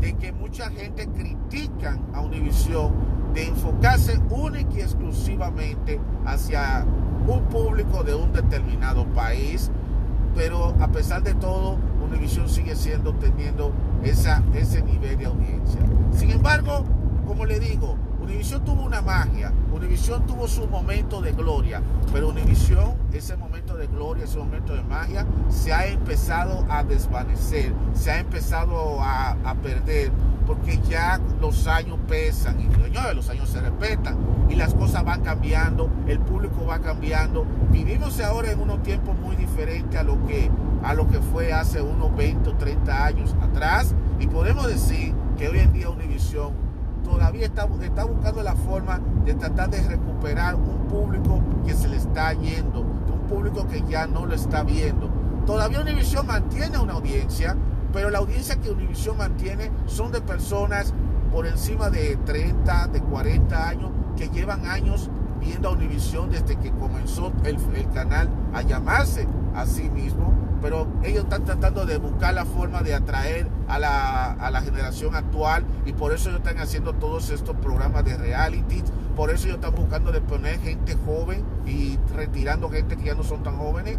de 0.02 0.13
que 0.15 0.34
mucha 0.34 0.69
gente 0.69 1.08
critica 1.08 1.97
a 2.13 2.19
Univision 2.19 2.91
de 3.34 3.47
enfocarse 3.47 4.19
única 4.30 4.78
y 4.78 4.82
exclusivamente 4.82 5.99
hacia 6.26 6.86
un 7.26 7.43
público 7.45 8.04
de 8.04 8.13
un 8.13 8.34
determinado 8.34 9.06
país, 9.13 9.71
pero 10.36 10.76
a 10.80 10.89
pesar 10.89 11.23
de 11.23 11.34
todo, 11.36 11.78
Univision 12.13 12.47
sigue 12.47 12.76
siendo 12.76 13.13
teniendo 13.15 13.73
esa, 14.04 14.43
ese 14.54 14.84
nivel 14.84 15.17
de 15.17 15.26
audiencia. 15.26 15.82
Sin 16.15 16.30
embargo, 16.30 16.86
como 17.26 17.45
le 17.45 17.60
digo, 17.60 17.97
Univision 18.21 18.63
tuvo 18.63 18.84
una 18.84 19.02
magia, 19.02 19.52
Univision 19.73 20.26
tuvo 20.26 20.47
su 20.47 20.67
momento 20.67 21.21
de 21.21 21.32
gloria, 21.32 21.82
pero 22.13 22.30
Univision, 22.30 22.93
ese 23.12 23.36
momento 23.36 23.76
de 23.76 23.88
gloria, 23.88 24.26
ese 24.26 24.38
momento 24.38 24.73
de 24.76 24.84
magia, 24.84 25.26
se 25.49 25.73
ha 25.73 25.88
empezado 25.88 26.65
a 26.69 26.84
desvanecer, 26.84 27.73
se 27.93 28.12
ha 28.12 28.19
empezado 28.19 29.02
a, 29.02 29.36
perder, 29.62 30.12
porque 30.45 30.80
ya 30.89 31.19
los 31.41 31.67
años 31.67 31.97
pesan 32.08 32.60
y 32.60 32.69
los 33.15 33.30
años 33.30 33.49
se 33.49 33.62
respetan 33.62 34.17
y 34.49 34.56
las 34.56 34.73
cosas 34.73 35.04
van 35.04 35.21
cambiando, 35.21 35.89
el 36.08 36.19
público 36.19 36.65
va 36.65 36.80
cambiando. 36.80 37.45
Vivimos 37.71 38.19
ahora 38.21 38.52
en 38.52 38.60
unos 38.60 38.84
tiempos 38.84 39.17
muy 39.19 39.36
diferentes 39.36 39.99
a 39.99 40.04
lo 40.04 40.26
que, 40.26 40.49
a 40.84 40.93
lo 40.93 41.08
que 41.08 41.19
fue 41.19 41.54
hace 41.54 41.82
unos 41.82 42.15
20 42.15 42.50
o 42.50 42.56
30 42.56 43.06
años 43.06 43.36
atrás 43.41 43.96
y 44.19 44.28
podemos 44.28 44.67
decir 44.67 45.15
que 45.38 45.48
hoy 45.48 45.60
en 45.60 45.74
día 45.74 45.89
Univision 45.89 46.52
todavía 47.04 47.46
está, 47.46 47.67
está 47.82 48.04
buscando 48.04 48.43
la 48.43 48.56
forma 48.56 49.00
de 49.26 49.34
tratar 49.34 49.69
de 49.69 49.82
recuperar 49.82 50.56
un 50.56 50.88
público 50.89 51.41
que 51.65 51.74
se 51.74 51.88
le 51.88 51.98
está 51.98 52.34
yendo, 52.34 52.82
un 52.82 53.28
público 53.28 53.65
que 53.67 53.82
ya 53.89 54.08
no 54.08 54.26
lo 54.26 54.36
está 54.36 54.63
viendo. 54.63 55.10
Todavía 55.46 55.82
Univision 55.82 56.28
mantiene 56.28 56.78
una 56.78 56.93
audiencia, 56.93 57.56
pero 57.91 58.10
la 58.10 58.19
audiencia 58.19 58.58
que 58.58 58.69
Univision 58.69 59.17
mantiene 59.17 59.72
son 59.86 60.12
de 60.12 60.22
personas 60.22 60.93
por 61.32 61.48
encima 61.48 61.89
de 61.89 62.17
30, 62.26 62.88
de 62.88 63.02
40 63.02 63.69
años, 63.69 63.91
que 64.17 64.30
llevan 64.30 64.65
años 64.65 65.10
viendo 65.39 65.69
a 65.69 65.72
Univision 65.72 66.30
desde 66.30 66.58
que 66.58 66.72
comenzó 66.72 67.32
el, 67.43 67.58
el 67.76 67.89
canal 67.91 68.30
a 68.54 68.62
llamarse 68.62 69.28
a 69.56 69.65
sí 69.65 69.89
mismo 69.89 70.42
pero 70.63 70.88
ellos 71.04 71.26
están 71.26 71.43
tratando 71.43 71.86
de 71.86 71.97
buscar 71.97 72.34
la 72.34 72.45
forma 72.45 72.82
de 72.82 72.95
atraer 72.95 73.49
a 73.67 73.80
la, 73.80 74.62
generación 74.62 75.13
actual 75.13 75.65
y 75.86 75.91
por 75.91 76.13
eso 76.13 76.30
ellos 76.30 76.39
están 76.39 76.58
haciendo 76.58 76.93
todos 76.93 77.32
estos 77.32 77.54
programas 77.58 78.06
de 78.06 78.15
reality, 78.15 78.82
por 79.13 79.30
eso 79.30 79.47
ellos 79.47 79.58
están 79.58 79.76
buscando 79.76 80.13
de 80.13 80.21
poner 80.21 80.62
gente 80.62 80.95
joven 81.06 81.43
y 81.65 81.99
retirando 82.15 82.69
gente 82.69 82.95
que 82.95 83.04
ya 83.04 83.13
no 83.13 83.23
son 83.23 83.43
tan 83.43 83.58
jóvenes, 83.58 83.97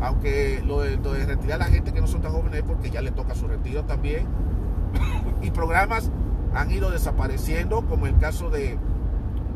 aunque 0.00 0.62
lo 0.64 0.82
de, 0.82 1.26
retirar 1.26 1.60
a 1.60 1.64
la 1.64 1.70
gente 1.70 1.92
que 1.92 2.00
no 2.00 2.06
son 2.06 2.22
tan 2.22 2.30
jóvenes 2.30 2.60
es 2.60 2.64
porque 2.64 2.90
ya 2.90 3.02
le 3.02 3.10
toca 3.10 3.34
su 3.34 3.48
retiro 3.48 3.82
también, 3.82 4.24
y 5.42 5.50
programas 5.50 6.12
han 6.54 6.70
ido 6.70 6.92
desapareciendo, 6.92 7.84
como 7.86 8.06
el 8.06 8.16
caso 8.18 8.50
de 8.50 8.78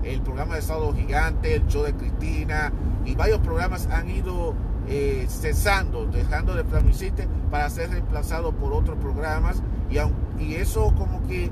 el 0.03 0.21
programa 0.23 0.55
de 0.55 0.61
Estado 0.61 0.93
Gigante, 0.93 1.55
el 1.55 1.67
show 1.69 1.85
de 1.85 1.95
Cristina, 1.95 2.73
y 3.05 3.15
varios 3.15 3.39
programas 3.39 3.87
han 3.87 4.11
ido 4.11 4.57
eh, 4.89 5.27
cesando, 5.29 6.07
dejando 6.07 6.55
de 6.55 6.65
transmitirse 6.65 7.29
para 7.51 7.69
ser 7.71 7.91
reemplazado 7.91 8.53
por 8.53 8.73
otros 8.73 8.99
programas. 8.99 9.63
Y, 9.91 9.97
y 10.43 10.55
eso 10.55 10.93
como 10.97 11.23
que 11.27 11.51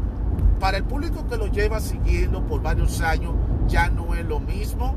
para 0.59 0.77
el 0.77 0.85
público 0.85 1.27
que 1.27 1.37
lo 1.37 1.47
lleva 1.47 1.81
siguiendo 1.81 2.43
por 2.47 2.63
varios 2.63 3.01
años 3.01 3.35
ya 3.67 3.89
no 3.89 4.15
es 4.15 4.25
lo 4.27 4.41
mismo, 4.41 4.95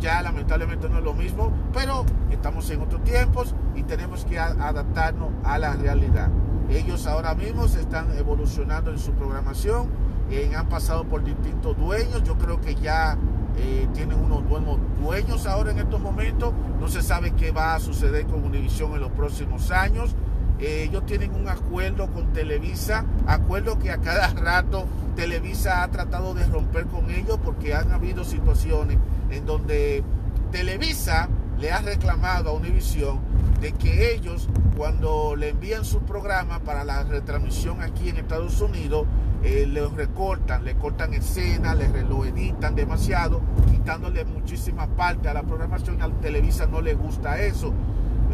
ya 0.00 0.20
lamentablemente 0.22 0.88
no 0.88 0.98
es 0.98 1.04
lo 1.04 1.14
mismo, 1.14 1.52
pero 1.72 2.04
estamos 2.30 2.68
en 2.70 2.80
otros 2.80 3.04
tiempos 3.04 3.54
y 3.76 3.84
tenemos 3.84 4.24
que 4.24 4.38
adaptarnos 4.38 5.30
a 5.44 5.58
la 5.58 5.74
realidad. 5.74 6.30
Ellos 6.68 7.06
ahora 7.06 7.34
mismo 7.34 7.68
se 7.68 7.80
están 7.80 8.16
evolucionando 8.16 8.90
en 8.90 8.98
su 8.98 9.12
programación, 9.12 9.88
eh, 10.30 10.50
han 10.56 10.68
pasado 10.68 11.04
por 11.04 11.22
distintos 11.22 11.76
dueños, 11.76 12.22
yo 12.24 12.36
creo 12.38 12.60
que 12.60 12.74
ya 12.74 13.16
eh, 13.56 13.88
tienen 13.94 14.18
unos 14.18 14.46
buenos 14.48 14.78
dueños 15.00 15.46
ahora 15.46 15.70
en 15.70 15.78
estos 15.78 16.00
momentos. 16.00 16.52
No 16.80 16.88
se 16.88 17.02
sabe 17.02 17.32
qué 17.32 17.50
va 17.50 17.74
a 17.74 17.80
suceder 17.80 18.26
con 18.26 18.44
Univision 18.44 18.94
en 18.94 19.00
los 19.00 19.12
próximos 19.12 19.70
años. 19.70 20.14
Eh, 20.58 20.84
ellos 20.88 21.04
tienen 21.06 21.34
un 21.34 21.48
acuerdo 21.48 22.08
con 22.12 22.32
Televisa, 22.32 23.04
acuerdo 23.26 23.78
que 23.78 23.90
a 23.90 23.98
cada 23.98 24.28
rato 24.34 24.86
Televisa 25.16 25.82
ha 25.82 25.88
tratado 25.88 26.34
de 26.34 26.46
romper 26.46 26.86
con 26.86 27.10
ellos 27.10 27.38
porque 27.44 27.74
han 27.74 27.90
habido 27.90 28.24
situaciones 28.24 28.98
en 29.30 29.44
donde 29.44 30.04
Televisa 30.52 31.28
le 31.58 31.72
ha 31.72 31.80
reclamado 31.80 32.50
a 32.50 32.52
Univision 32.52 33.20
de 33.60 33.72
que 33.72 34.14
ellos 34.14 34.48
cuando 34.76 35.36
le 35.36 35.50
envían 35.50 35.84
su 35.84 36.00
programa 36.00 36.60
para 36.60 36.84
la 36.84 37.04
retransmisión 37.04 37.82
aquí 37.82 38.08
en 38.08 38.16
Estados 38.16 38.60
Unidos, 38.60 39.06
eh, 39.42 39.66
le 39.66 39.86
recortan, 39.88 40.64
le 40.64 40.74
cortan 40.76 41.14
escenas, 41.14 41.76
le 41.76 42.02
lo 42.02 42.24
editan 42.24 42.74
demasiado, 42.74 43.40
quitándole 43.70 44.24
muchísima 44.24 44.86
parte 44.86 45.28
a 45.28 45.34
la 45.34 45.42
programación. 45.42 46.00
A 46.00 46.08
Televisa 46.20 46.66
no 46.66 46.80
le 46.80 46.94
gusta 46.94 47.40
eso. 47.40 47.72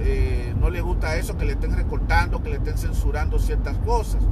Eh, 0.00 0.54
no 0.60 0.70
le 0.70 0.80
gusta 0.80 1.16
eso, 1.16 1.36
que 1.36 1.44
le 1.44 1.52
estén 1.52 1.74
recortando, 1.74 2.42
que 2.42 2.50
le 2.50 2.56
estén 2.56 2.78
censurando 2.78 3.38
ciertas 3.38 3.76
cosas. 3.78 4.22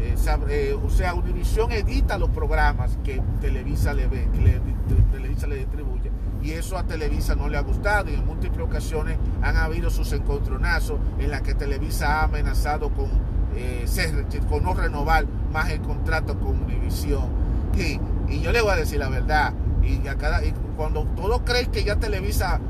Eh, 0.00 0.76
o 0.82 0.90
sea, 0.90 1.14
Univision 1.14 1.72
edita 1.72 2.18
los 2.18 2.30
programas 2.30 2.98
que 3.04 3.22
Televisa 3.40 3.94
le 3.94 4.06
ve, 4.06 4.28
que 4.32 4.94
Televisa 5.12 5.46
le 5.46 5.56
distribuye. 5.56 6.10
Y 6.42 6.52
eso 6.52 6.76
a 6.76 6.84
Televisa 6.84 7.34
no 7.34 7.48
le 7.48 7.56
ha 7.56 7.62
gustado 7.62 8.10
y 8.10 8.14
en 8.14 8.26
múltiples 8.26 8.66
ocasiones 8.66 9.16
han 9.42 9.56
habido 9.56 9.88
sus 9.88 10.12
encontronazos 10.12 11.00
en 11.18 11.30
las 11.30 11.40
que 11.40 11.54
Televisa 11.54 12.20
ha 12.20 12.24
amenazado 12.24 12.90
con, 12.90 13.08
con 14.48 14.62
no 14.62 14.74
renovar 14.74 15.26
más 15.52 15.70
el 15.70 15.80
contrato 15.80 16.38
con 16.38 16.62
Univision. 16.62 17.24
Y, 17.76 18.00
y 18.32 18.40
yo 18.40 18.52
le 18.52 18.60
voy 18.60 18.72
a 18.72 18.76
decir 18.76 18.98
la 18.98 19.08
verdad, 19.08 19.52
y, 19.82 20.06
a 20.08 20.16
cada, 20.16 20.44
y 20.44 20.52
cuando 20.76 21.04
todos 21.16 21.42
creen 21.44 21.70
que 21.70 21.84
ya 21.84 21.96
Televisa 21.96 22.60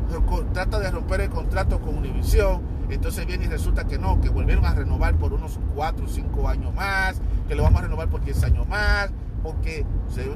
trata 0.53 0.79
de 0.79 0.91
romper 0.91 1.23
el 1.23 1.31
contrato 1.31 1.81
con 1.81 1.99
Univision, 1.99 2.63
entonces 2.91 3.27
viene 3.27 3.45
y 3.45 3.49
resulta 3.49 3.85
que 3.85 3.99
no, 3.99 4.21
que 4.21 4.29
volvieron 4.29 4.65
a 4.67 4.75
renovar 4.75 5.15
por 5.17 5.33
unos 5.33 5.59
4 5.75 6.05
o 6.05 6.09
5 6.09 6.49
años 6.49 6.75
más, 6.75 7.21
que 7.49 7.55
lo 7.55 7.63
vamos 7.63 7.81
a 7.81 7.85
renovar 7.85 8.09
por 8.09 8.23
10 8.23 8.45
años 8.45 8.69
más, 8.69 9.11
porque, 9.43 9.85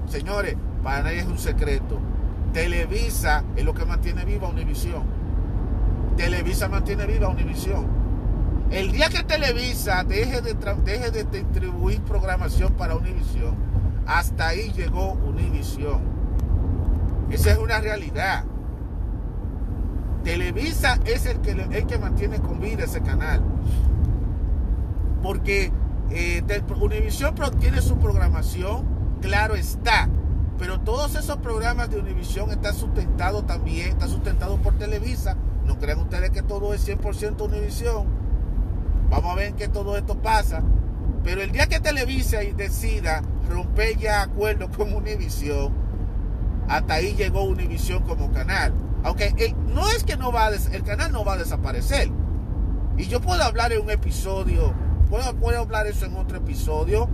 señores, 0.06 0.56
para 0.82 1.02
nadie 1.02 1.20
es 1.20 1.26
un 1.26 1.38
secreto. 1.38 1.98
Televisa 2.52 3.44
es 3.56 3.64
lo 3.64 3.74
que 3.74 3.84
mantiene 3.84 4.24
viva 4.24 4.48
Univision. 4.48 5.02
Televisa 6.16 6.68
mantiene 6.68 7.06
viva 7.06 7.28
Univision. 7.28 7.86
El 8.70 8.92
día 8.92 9.08
que 9.08 9.22
Televisa 9.22 10.04
deje 10.04 10.42
de, 10.42 10.54
deje 10.84 11.10
de 11.10 11.24
distribuir 11.24 12.02
programación 12.02 12.74
para 12.74 12.96
Univision, 12.96 13.56
hasta 14.06 14.48
ahí 14.48 14.70
llegó 14.72 15.12
Univision. 15.12 16.02
Esa 17.30 17.52
es 17.52 17.58
una 17.58 17.80
realidad. 17.80 18.44
Televisa 20.22 20.98
es 21.06 21.24
el 21.24 21.40
que, 21.40 21.52
el 21.52 21.86
que 21.86 21.98
mantiene 21.98 22.40
con 22.40 22.60
vida 22.60 22.84
ese 22.84 23.00
canal. 23.00 23.42
Porque 25.22 25.72
eh, 26.10 26.62
Univision 26.78 27.34
tiene 27.58 27.80
su 27.80 27.96
programación, 27.98 28.84
claro 29.22 29.54
está. 29.54 30.10
Pero 30.58 30.80
todos 30.80 31.14
esos 31.14 31.38
programas 31.38 31.88
de 31.88 32.00
Univision 32.00 32.50
están 32.50 32.74
sustentados 32.74 33.46
también, 33.46 33.90
están 33.90 34.10
sustentados 34.10 34.60
por 34.60 34.74
Televisa. 34.74 35.36
No 35.64 35.78
crean 35.78 36.00
ustedes 36.00 36.30
que 36.30 36.42
todo 36.42 36.74
es 36.74 36.86
100% 36.86 37.40
Univision. 37.40 38.17
Vamos 39.10 39.32
a 39.32 39.34
ver 39.34 39.54
que 39.54 39.68
todo 39.68 39.96
esto 39.96 40.20
pasa. 40.20 40.62
Pero 41.24 41.42
el 41.42 41.52
día 41.52 41.66
que 41.66 41.80
Televisa 41.80 42.38
decida 42.56 43.22
romper 43.48 43.96
ya 43.96 44.22
acuerdo 44.22 44.70
con 44.76 44.92
Univision, 44.92 45.72
hasta 46.68 46.94
ahí 46.94 47.14
llegó 47.14 47.44
Univision 47.44 48.02
como 48.02 48.30
canal. 48.32 48.74
Aunque 49.04 49.54
no 49.68 49.88
es 49.90 50.04
que 50.04 50.16
no 50.16 50.32
va 50.32 50.48
el 50.48 50.82
canal 50.82 51.12
no 51.12 51.24
va 51.24 51.34
a 51.34 51.38
desaparecer. 51.38 52.10
Y 52.96 53.06
yo 53.06 53.20
puedo 53.20 53.42
hablar 53.42 53.72
en 53.72 53.82
un 53.82 53.90
episodio, 53.90 54.74
puedo, 55.08 55.34
puedo 55.36 55.60
hablar 55.60 55.86
eso 55.86 56.04
en 56.04 56.16
otro 56.16 56.38
episodio, 56.38 57.08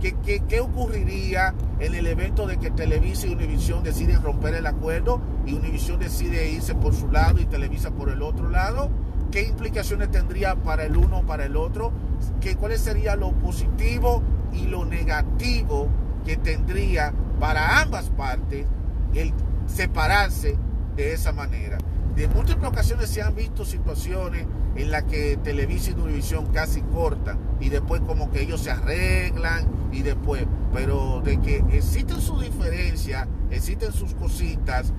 que, 0.00 0.60
ocurriría 0.60 1.54
en 1.80 1.94
el 1.94 2.06
evento 2.06 2.46
de 2.46 2.58
que 2.58 2.70
Televisa 2.70 3.26
y 3.26 3.32
Univision 3.32 3.82
deciden 3.82 4.22
romper 4.22 4.54
el 4.54 4.66
acuerdo 4.66 5.20
y 5.46 5.54
Univision 5.54 5.98
decide 5.98 6.50
irse 6.50 6.74
por 6.74 6.94
su 6.94 7.10
lado 7.10 7.40
y 7.40 7.46
Televisa 7.46 7.90
por 7.90 8.08
el 8.08 8.22
otro 8.22 8.48
lado. 8.48 8.90
¿Qué 9.30 9.42
implicaciones 9.42 10.10
tendría 10.10 10.56
para 10.56 10.84
el 10.84 10.96
uno 10.96 11.18
o 11.18 11.26
para 11.26 11.44
el 11.44 11.56
otro? 11.56 11.92
¿Qué, 12.40 12.56
¿Cuál 12.56 12.76
sería 12.78 13.16
lo 13.16 13.32
positivo 13.32 14.22
y 14.52 14.66
lo 14.66 14.84
negativo 14.84 15.88
que 16.24 16.36
tendría 16.36 17.12
para 17.38 17.80
ambas 17.80 18.10
partes 18.10 18.66
el 19.14 19.32
separarse 19.66 20.56
de 20.96 21.12
esa 21.12 21.32
manera. 21.32 21.78
De 22.14 22.26
múltiples 22.26 22.68
ocasiones 22.68 23.10
se 23.10 23.22
han 23.22 23.34
visto 23.34 23.64
situaciones 23.64 24.46
en 24.74 24.90
las 24.90 25.04
que 25.04 25.36
Televisa 25.36 25.90
y 25.90 25.94
Univisión 25.94 26.46
casi 26.46 26.82
cortan 26.82 27.38
y 27.60 27.68
después 27.68 28.00
como 28.02 28.30
que 28.30 28.42
ellos 28.42 28.60
se 28.60 28.72
arreglan 28.72 29.68
y 29.92 30.02
después, 30.02 30.44
pero 30.72 31.20
de 31.24 31.40
que 31.40 31.64
existen 31.72 32.20
sus 32.20 32.42
diferencias, 32.42 33.28
existen 33.50 33.92
sus 33.92 34.14
cositas, 34.14 34.92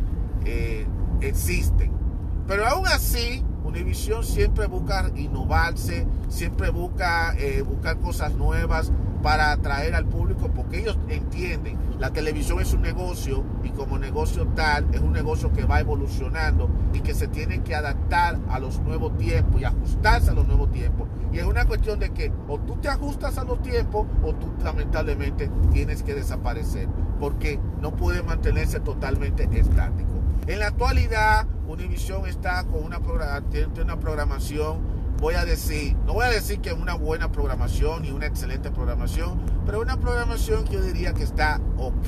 eh, 0.46 0.88
existen. 1.20 1.92
Pero 2.48 2.66
aún 2.66 2.88
así, 2.88 3.44
Univisión 3.70 4.24
siempre 4.24 4.66
busca 4.66 5.12
innovarse, 5.16 6.08
siempre 6.28 6.72
busca 6.72 7.36
eh, 7.38 7.62
buscar 7.62 8.00
cosas 8.00 8.34
nuevas 8.34 8.92
para 9.22 9.52
atraer 9.52 9.94
al 9.94 10.06
público 10.06 10.50
porque 10.52 10.80
ellos 10.80 10.98
entienden 11.08 11.78
la 12.00 12.12
televisión 12.12 12.62
es 12.62 12.74
un 12.74 12.82
negocio 12.82 13.44
y 13.62 13.72
como 13.72 14.00
negocio 14.00 14.48
tal 14.56 14.88
es 14.94 15.02
un 15.02 15.12
negocio 15.12 15.52
que 15.52 15.66
va 15.66 15.82
evolucionando 15.82 16.70
y 16.94 17.02
que 17.02 17.14
se 17.14 17.28
tiene 17.28 17.62
que 17.62 17.76
adaptar 17.76 18.40
a 18.50 18.58
los 18.58 18.80
nuevos 18.80 19.18
tiempos 19.18 19.60
y 19.60 19.66
ajustarse 19.66 20.32
a 20.32 20.34
los 20.34 20.48
nuevos 20.48 20.72
tiempos. 20.72 21.10
Y 21.34 21.40
es 21.40 21.44
una 21.44 21.66
cuestión 21.66 22.00
de 22.00 22.12
que 22.12 22.32
o 22.48 22.58
tú 22.58 22.78
te 22.78 22.88
ajustas 22.88 23.38
a 23.38 23.44
los 23.44 23.62
tiempos 23.62 24.08
o 24.24 24.34
tú 24.34 24.48
lamentablemente 24.64 25.52
tienes 25.74 26.02
que 26.02 26.16
desaparecer 26.16 26.88
porque 27.20 27.60
no 27.82 27.96
puede 27.96 28.24
mantenerse 28.24 28.80
totalmente 28.80 29.44
estático. 29.52 30.19
En 30.50 30.58
la 30.58 30.66
actualidad, 30.70 31.46
Univision 31.68 32.26
está 32.26 32.64
con 32.64 32.84
una, 32.84 32.98
una 32.98 34.00
programación 34.00 34.80
voy 35.20 35.36
a 35.36 35.46
decir, 35.46 35.96
no 36.08 36.14
voy 36.14 36.26
a 36.26 36.30
decir 36.30 36.60
que 36.60 36.70
es 36.70 36.76
una 36.76 36.96
buena 36.96 37.32
programación 37.32 38.04
y 38.04 38.10
una 38.10 38.26
excelente 38.26 38.72
programación, 38.72 39.40
pero 39.64 39.80
una 39.80 40.00
programación 40.00 40.66
que 40.66 40.74
yo 40.74 40.82
diría 40.82 41.14
que 41.14 41.22
está 41.22 41.62
ok, 41.78 42.08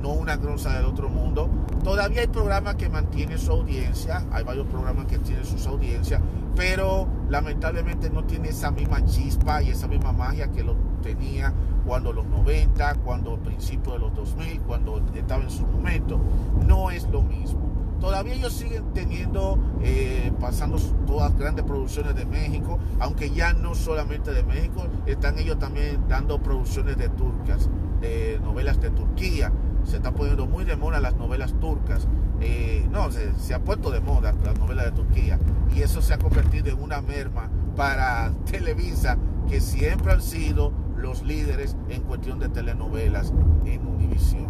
no 0.00 0.10
una 0.10 0.38
cosa 0.38 0.76
del 0.76 0.84
otro 0.84 1.08
mundo. 1.08 1.50
Todavía 1.82 2.20
hay 2.20 2.28
programas 2.28 2.76
que 2.76 2.88
mantienen 2.88 3.40
su 3.40 3.50
audiencia, 3.50 4.24
hay 4.30 4.44
varios 4.44 4.68
programas 4.68 5.06
que 5.06 5.18
tienen 5.18 5.44
sus 5.44 5.66
audiencias, 5.66 6.20
pero 6.54 7.08
lamentablemente 7.28 8.10
no 8.10 8.24
tiene 8.24 8.48
esa 8.48 8.70
misma 8.70 9.04
chispa 9.04 9.62
y 9.62 9.70
esa 9.70 9.88
misma 9.88 10.12
magia 10.12 10.50
que 10.50 10.62
lo 10.62 10.76
tenía 11.02 11.52
cuando 11.86 12.12
los 12.12 12.26
90, 12.26 12.94
cuando 13.04 13.36
principios 13.38 13.94
de 13.94 13.98
los 14.00 14.14
2000, 14.14 14.60
cuando 14.62 15.02
estaba 15.14 15.42
en 15.42 15.50
su 15.50 15.66
momento. 15.66 16.20
No 16.66 16.90
es 16.90 17.08
lo 17.10 17.22
mismo. 17.22 17.74
Todavía 18.00 18.34
ellos 18.34 18.52
siguen 18.52 18.92
teniendo, 18.92 19.58
eh, 19.82 20.30
pasando 20.40 20.78
todas 21.06 21.36
grandes 21.38 21.64
producciones 21.64 22.14
de 22.14 22.26
México, 22.26 22.78
aunque 23.00 23.30
ya 23.30 23.54
no 23.54 23.74
solamente 23.74 24.32
de 24.32 24.42
México, 24.42 24.86
están 25.06 25.38
ellos 25.38 25.58
también 25.58 26.06
dando 26.08 26.42
producciones 26.42 26.98
de 26.98 27.08
turcas, 27.08 27.70
de 28.00 28.38
novelas 28.42 28.80
de 28.80 28.90
Turquía. 28.90 29.52
Se 29.84 29.96
está 29.96 30.12
poniendo 30.12 30.46
muy 30.46 30.64
de 30.64 30.76
moda 30.76 31.00
las 31.00 31.16
novelas 31.16 31.54
turcas. 31.60 32.06
Eh, 32.46 32.86
no, 32.90 33.10
se, 33.10 33.54
ha 33.54 33.58
puesto 33.58 33.90
de 33.90 34.00
moda 34.00 34.34
las 34.44 34.58
novelas 34.58 34.84
de 34.84 34.92
Turquía. 34.92 35.38
Y 35.74 35.80
eso 35.80 36.02
se 36.02 36.12
ha 36.12 36.18
convertido 36.18 36.68
en 36.68 36.80
una 36.80 37.00
merma 37.00 37.48
para 37.74 38.32
Televisa, 38.50 39.16
que 39.48 39.60
siempre 39.60 40.12
han 40.12 40.20
sido 40.20 40.72
los 40.94 41.22
líderes 41.22 41.74
en 41.88 42.02
cuestión 42.02 42.38
de 42.38 42.50
telenovelas 42.50 43.32
en 43.64 43.86
Univision. 43.86 44.46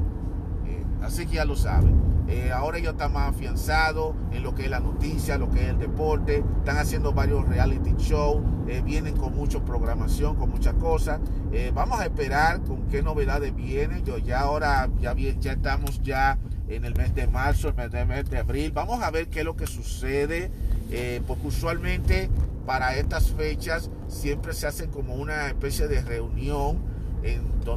Eh, 0.66 0.84
así 1.02 1.24
que 1.26 1.36
ya 1.36 1.44
lo 1.44 1.54
saben. 1.54 2.14
Eh, 2.26 2.50
ahora 2.52 2.78
ellos 2.78 2.94
están 2.94 3.12
más 3.12 3.28
afianzados 3.28 4.16
en 4.32 4.42
lo 4.42 4.54
que 4.54 4.64
es 4.64 4.70
la 4.70 4.80
noticia, 4.80 5.38
lo 5.38 5.48
que 5.50 5.62
es 5.62 5.68
el 5.68 5.78
deporte. 5.78 6.42
Están 6.58 6.78
haciendo 6.78 7.12
varios 7.12 7.46
reality 7.48 7.94
shows. 7.96 8.42
Vienen 8.84 9.16
con 9.16 9.36
mucha 9.36 9.62
programación, 9.64 10.34
con 10.34 10.50
muchas 10.50 10.74
cosas. 10.74 11.20
Vamos 11.74 12.00
a 12.00 12.04
esperar 12.04 12.62
con 12.62 12.86
qué 12.86 13.02
novedades 13.02 13.54
vienen. 13.54 14.04
Yo 14.04 14.16
ya 14.16 14.40
ahora, 14.40 14.88
ya, 15.00 15.14
ya 15.14 15.52
estamos 15.52 16.00
ya 16.02 16.38
en 16.68 16.84
el 16.84 16.94
mes 16.94 17.14
de 17.14 17.26
marzo, 17.26 17.68
el 17.68 17.74
mes 17.74 18.30
de, 18.30 18.38
abril. 18.38 18.72
Vamos 18.72 19.02
a 19.02 19.10
ver 19.10 19.28
qué 19.28 19.40
es 19.40 19.44
lo 19.44 19.56
que 19.56 19.66
sucede. 19.66 20.50
porque 21.26 21.46
usualmente 21.46 22.30
para 22.66 22.96
estas 22.96 23.30
fechas 23.30 23.90
siempre 24.08 24.52
se 24.54 24.66
hace 24.66 24.88
como 24.88 25.14
una 25.14 25.48
especie 25.48 25.88
de 25.88 26.00
reunión 26.00 26.94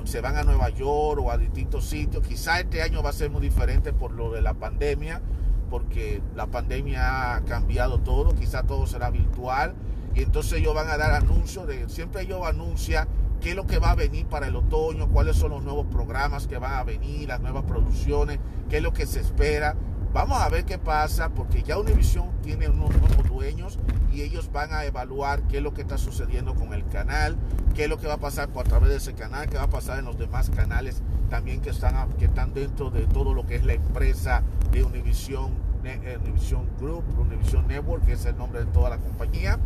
se 0.06 0.21
van 0.21 0.36
a 0.36 0.43
Nueva 0.43 0.69
York 0.69 1.21
o 1.23 1.32
a 1.32 1.38
distintos 1.38 1.86
sitios. 1.86 2.26
Quizá 2.26 2.60
este 2.60 2.82
año 2.82 3.02
va 3.02 3.12
a 3.12 3.13
ser 3.13 3.30
muy 3.30 3.41
diferente 3.41 3.93
por 3.93 4.12
lo 4.12 4.32
de 4.32 4.41
la 4.41 4.54
pandemia, 4.54 5.21
porque 5.69 6.21
la 6.36 6.47
pandemia 6.47 7.36
ha 7.36 7.41
cambiado 7.41 8.00
todo, 8.00 8.36
quizá 8.36 8.63
todo 8.63 8.88
será 8.88 9.10
virtual. 9.10 9.73
Y 10.15 10.23
entonces 10.23 10.60
ellos 10.60 10.73
van 10.73 10.89
a 10.89 10.97
dar 10.97 11.13
anuncios, 11.13 11.67
de, 11.67 11.88
siempre 11.89 12.23
ellos 12.23 12.41
anuncian 12.45 13.08
qué 13.41 13.52
es 13.52 13.56
lo 13.56 13.67
que 13.67 13.80
va 13.80 13.91
a 13.91 13.95
venir 13.95 14.26
para 14.26 14.47
el 14.47 14.56
otoño, 14.56 15.08
cuáles 15.10 15.36
son 15.36 15.52
los 15.52 15.63
nuevos 15.63 15.86
programas 15.88 16.47
que 16.47 16.58
van 16.58 16.73
a 16.73 16.84
venir, 16.84 17.28
las 17.28 17.41
nuevas 17.41 17.63
producciones, 17.63 18.39
qué 18.69 18.78
es 18.78 18.84
lo 18.84 18.93
que 18.93 19.06
se 19.06 19.19
espera. 19.19 19.76
Vamos 20.13 20.41
a 20.41 20.50
ver 20.50 20.65
qué 20.65 20.80
pasa, 20.80 21.30
porque 21.30 21.63
ya 21.63 21.78
Univision 21.78 22.32
tiene 22.41 22.69
unos 22.69 22.89
nuevos 22.95 23.30
dueños 23.30 23.78
y 24.12 24.21
ellos 24.21 24.52
van 24.52 24.73
a 24.73 24.86
evaluar 24.86 25.43
qué 25.43 25.58
es 25.58 25.63
lo 25.63 25.73
que 25.73 25.82
está 25.82 25.97
sucediendo 25.97 26.56
con 26.56 26.73
el 26.73 26.88
canal, 26.88 27.38
qué 27.76 27.84
es 27.84 27.89
lo 27.89 27.97
que 27.97 28.08
va 28.08 28.13
a 28.13 28.19
pasar 28.19 28.50
a 28.56 28.63
través 28.63 28.89
de 28.89 28.95
ese 28.95 29.13
canal, 29.13 29.50
qué 29.50 29.58
va 29.58 29.63
a 29.63 29.69
pasar 29.69 30.00
en 30.00 30.06
los 30.06 30.17
demás 30.17 30.50
canales 30.50 31.04
también 31.30 31.62
que 31.62 31.69
están, 31.69 32.10
que 32.13 32.26
están 32.26 32.54
dentro 32.54 32.89
de 32.89 33.06
todo 33.06 33.34
lo 33.34 33.45
que 33.45 33.56
es 33.56 33.65
la 33.65 33.73
empresa 33.73 34.43
de 34.71 34.84
Univision, 34.84 35.52
Univision 35.95 36.67
Group, 36.80 37.04
Univision 37.17 37.67
Network, 37.67 38.06
que 38.06 38.13
es 38.13 38.26
el 38.26 38.38
nombre 38.38 38.60
de 38.60 38.65
toda 38.67 38.89
la 38.89 38.97
compañía. 38.97 39.60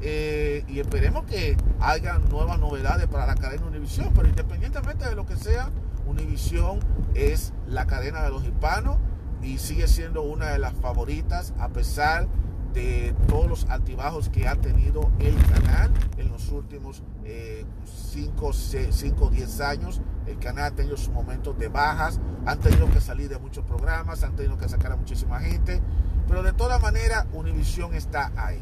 Eh, 0.00 0.64
y 0.68 0.78
esperemos 0.78 1.24
que 1.24 1.56
haya 1.80 2.18
nuevas 2.18 2.58
novedades 2.58 3.06
para 3.08 3.26
la 3.26 3.34
cadena 3.34 3.66
Univision, 3.66 4.12
pero 4.14 4.28
independientemente 4.28 5.08
de 5.08 5.14
lo 5.14 5.26
que 5.26 5.36
sea, 5.36 5.70
Univision 6.06 6.80
es 7.14 7.52
la 7.66 7.86
cadena 7.86 8.22
de 8.22 8.30
los 8.30 8.44
hispanos 8.44 8.96
y 9.42 9.58
sigue 9.58 9.86
siendo 9.88 10.22
una 10.22 10.46
de 10.46 10.58
las 10.58 10.74
favoritas 10.74 11.52
a 11.58 11.68
pesar 11.68 12.28
de 12.72 13.14
todos 13.26 13.48
los 13.48 13.64
altibajos 13.66 14.28
que 14.28 14.46
ha 14.46 14.56
tenido 14.56 15.10
el 15.18 15.34
canal 15.46 15.90
en 16.16 16.30
los 16.30 16.50
últimos 16.50 17.02
5 17.84 19.24
o 19.24 19.30
10 19.30 19.60
años. 19.60 20.00
El 20.26 20.38
canal 20.38 20.64
ha 20.64 20.70
tenido 20.70 20.96
sus 20.96 21.10
momentos 21.10 21.58
de 21.58 21.68
bajas, 21.68 22.20
han 22.44 22.58
tenido 22.60 22.90
que 22.90 23.00
salir 23.00 23.28
de 23.28 23.38
muchos 23.38 23.64
programas, 23.64 24.22
han 24.24 24.36
tenido 24.36 24.58
que 24.58 24.68
sacar 24.68 24.92
a 24.92 24.96
muchísima 24.96 25.40
gente, 25.40 25.80
pero 26.26 26.42
de 26.42 26.52
todas 26.52 26.82
maneras 26.82 27.26
Univision 27.32 27.94
está 27.94 28.30
ahí. 28.36 28.60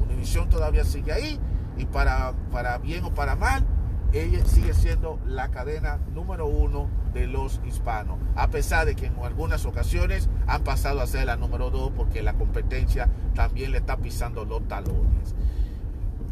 Univision 0.00 0.48
todavía 0.48 0.84
sigue 0.84 1.12
ahí 1.12 1.38
y 1.76 1.86
para, 1.86 2.32
para 2.50 2.78
bien 2.78 3.04
o 3.04 3.14
para 3.14 3.36
mal, 3.36 3.64
ella 4.12 4.44
sigue 4.44 4.74
siendo 4.74 5.20
la 5.26 5.50
cadena 5.50 5.98
número 6.14 6.46
uno 6.46 6.88
de 7.12 7.26
los 7.26 7.60
hispanos, 7.66 8.18
a 8.34 8.48
pesar 8.48 8.86
de 8.86 8.96
que 8.96 9.06
en 9.06 9.14
algunas 9.22 9.64
ocasiones 9.66 10.28
han 10.46 10.64
pasado 10.64 11.00
a 11.00 11.06
ser 11.06 11.26
la 11.26 11.36
número 11.36 11.70
dos 11.70 11.92
porque 11.96 12.22
la 12.22 12.34
competencia 12.34 13.08
también 13.34 13.70
le 13.72 13.78
está 13.78 13.98
pisando 13.98 14.44
los 14.44 14.66
talones. 14.66 15.34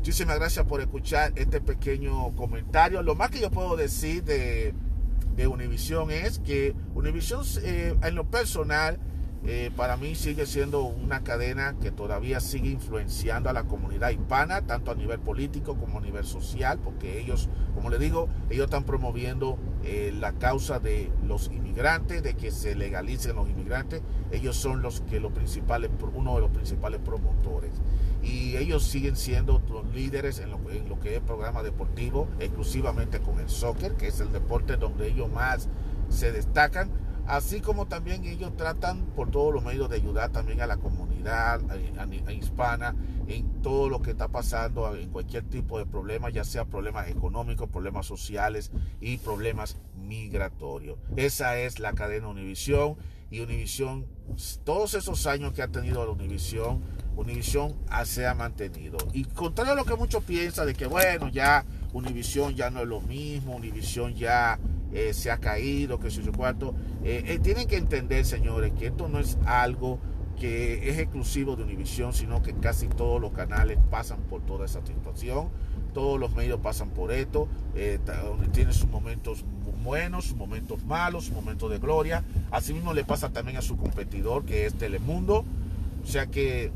Muchísimas 0.07 0.37
gracias 0.37 0.64
por 0.66 0.81
escuchar 0.81 1.33
este 1.35 1.61
pequeño 1.61 2.31
comentario. 2.37 3.03
Lo 3.03 3.16
más 3.16 3.29
que 3.29 3.40
yo 3.40 3.51
puedo 3.51 3.75
decir 3.75 4.23
de, 4.23 4.73
Univision 5.49 6.12
es 6.12 6.38
que 6.38 6.77
Univision 6.95 7.42
eh, 7.64 7.92
en 8.01 8.14
lo 8.14 8.31
personal 8.31 9.01
eh, 9.48 9.70
para 9.76 9.96
mí 9.96 10.16
sigue 10.16 10.44
siendo 10.44 10.82
una 10.82 11.22
cadena 11.22 11.76
que 11.80 11.92
todavía 11.92 12.40
sigue 12.40 12.68
influenciando 12.68 13.48
a 13.48 13.52
la 13.52 13.62
comunidad 13.62 14.11
hispana, 14.11 14.62
tanto 14.62 14.90
a 14.90 14.96
nivel 14.96 15.20
político 15.20 15.76
como 15.76 15.98
a 15.98 16.00
nivel 16.00 16.24
social, 16.24 16.80
porque 16.82 17.20
ellos, 17.20 17.48
como 17.72 17.88
le 17.88 17.98
digo, 17.98 18.28
ellos 18.50 18.64
están 18.64 18.82
promoviendo 18.82 19.56
eh, 19.85 20.12
la 20.18 20.32
causa 20.32 20.80
de 20.80 21.12
los 21.24 21.46
inmigrantes, 21.46 22.24
de 22.24 22.35
que 22.35 22.50
se 22.50 22.74
legalicen 22.74 23.37
los 23.37 23.48
inmigrantes. 23.48 24.02
Ellos 24.32 24.56
son 24.56 24.82
los 24.82 25.02
que 25.02 25.20
los 25.20 25.30
principales, 25.30 25.92
uno 26.12 26.35
de 26.35 26.40
los 26.40 26.50
principales 26.50 27.00
promotores. 27.04 27.70
Y 28.24 28.56
ellos 28.56 28.82
siguen 28.82 29.14
siendo 29.14 29.62
los 29.70 29.94
líderes 29.94 30.40
en 30.40 30.50
lo, 30.50 30.59
en 30.72 30.88
lo 30.88 30.98
que 30.98 31.14
es 31.14 31.20
programa 31.22 31.62
deportivo, 31.62 32.26
exclusivamente 32.40 33.20
con 33.20 33.38
el 33.38 33.48
soccer, 33.48 33.94
que 33.94 34.09
es 34.09 34.18
el 34.18 34.32
deporte 34.32 34.76
donde 34.76 35.06
ellos 35.06 35.30
más 35.30 35.68
se 36.09 36.32
destacan 36.32 37.06
así 37.27 37.61
como 37.61 37.87
también 37.87 38.25
ellos 38.25 38.57
tratan 38.57 39.07
por 39.17 39.31
todos 39.31 39.53
los 39.53 39.65
medios 39.65 39.89
de 39.91 39.97
ayudar 39.97 40.31
también 40.31 40.61
a 40.61 40.67
la 40.67 40.77
comunidad 40.77 41.61
hispana 42.31 42.95
en 43.27 43.62
todo 43.62 43.89
lo 43.89 44.01
que 44.03 44.12
está 44.12 44.29
pasando, 44.29 44.95
en 44.95 45.11
cualquier 45.11 45.45
tipo 45.45 45.79
de 45.79 45.87
problema, 45.87 46.31
ya 46.31 46.45
sea 46.45 46.65
problemas 46.65 47.09
económicos, 47.09 47.69
problemas 47.69 48.07
sociales 48.07 48.71
y 49.01 49.19
problemas 49.19 49.77
migratorios. 49.97 50.99
Esa 51.17 51.59
es 51.59 51.81
la 51.81 51.93
cadena 51.93 52.29
Univisión 52.29 52.97
y 53.29 53.41
Univisión, 53.41 54.07
todos 54.65 54.95
esos 54.95 55.27
años 55.27 55.53
que 55.53 55.62
ha 55.62 55.69
tenido 55.69 56.05
la 56.05 56.12
Univisión, 56.12 56.83
Univisión 57.17 57.75
se 58.05 58.27
ha 58.27 58.35
mantenido. 58.35 58.99
Y 59.12 59.25
contrario 59.25 59.73
a 59.73 59.77
lo 59.77 59.85
que 59.85 59.97
muchos 59.97 60.23
piensan 60.23 60.67
de 60.67 60.75
que, 60.75 60.87
bueno, 60.87 61.29
ya 61.29 61.65
Univisión 61.93 62.55
ya 62.55 62.71
no 62.71 62.83
es 62.83 62.87
lo 62.87 63.01
mismo, 63.01 63.57
Univisión 63.57 64.15
ya 64.15 64.61
eh, 64.92 65.12
se 65.12 65.31
ha 65.31 65.38
caído, 65.38 65.99
que 65.99 66.11
se 66.11 66.22
yo 66.22 66.33
cuarto. 66.33 66.75
Eh, 67.05 67.25
eh, 67.27 67.38
tienen 67.38 67.66
que 67.66 67.77
entender, 67.77 68.25
señores, 68.25 68.72
que 68.79 68.87
esto 68.87 69.09
no 69.09 69.18
es 69.18 69.38
algo 69.44 69.99
que 70.38 70.90
es 70.90 70.99
exclusivo 70.99 71.57
de 71.57 71.64
Univisión, 71.64 72.12
sino 72.12 72.42
que 72.42 72.55
casi 72.55 72.88
todos 72.88 73.20
los 73.20 73.33
canales 73.33 73.79
pasan 73.90 74.20
por 74.22 74.42
toda 74.42 74.66
esa 74.66 74.85
situación, 74.85 75.49
todos 75.94 76.20
los 76.20 76.35
medios 76.35 76.61
pasan 76.61 76.90
por 76.90 77.11
esto, 77.11 77.49
donde 77.72 78.49
tienen 78.49 78.75
sus 78.75 78.90
momentos 78.90 79.46
buenos, 79.83 80.27
sus 80.27 80.37
momentos 80.37 80.85
malos, 80.85 81.25
sus 81.25 81.35
momentos 81.35 81.70
de 81.70 81.79
gloria. 81.79 82.22
Asimismo 82.51 82.92
le 82.92 83.05
pasa 83.05 83.31
también 83.31 83.57
a 83.57 83.62
su 83.62 83.79
competidor, 83.79 84.44
que 84.44 84.66
es 84.66 84.75
Telemundo. 84.75 85.46
O 86.03 86.07
sea 86.07 86.27
que 86.27 86.70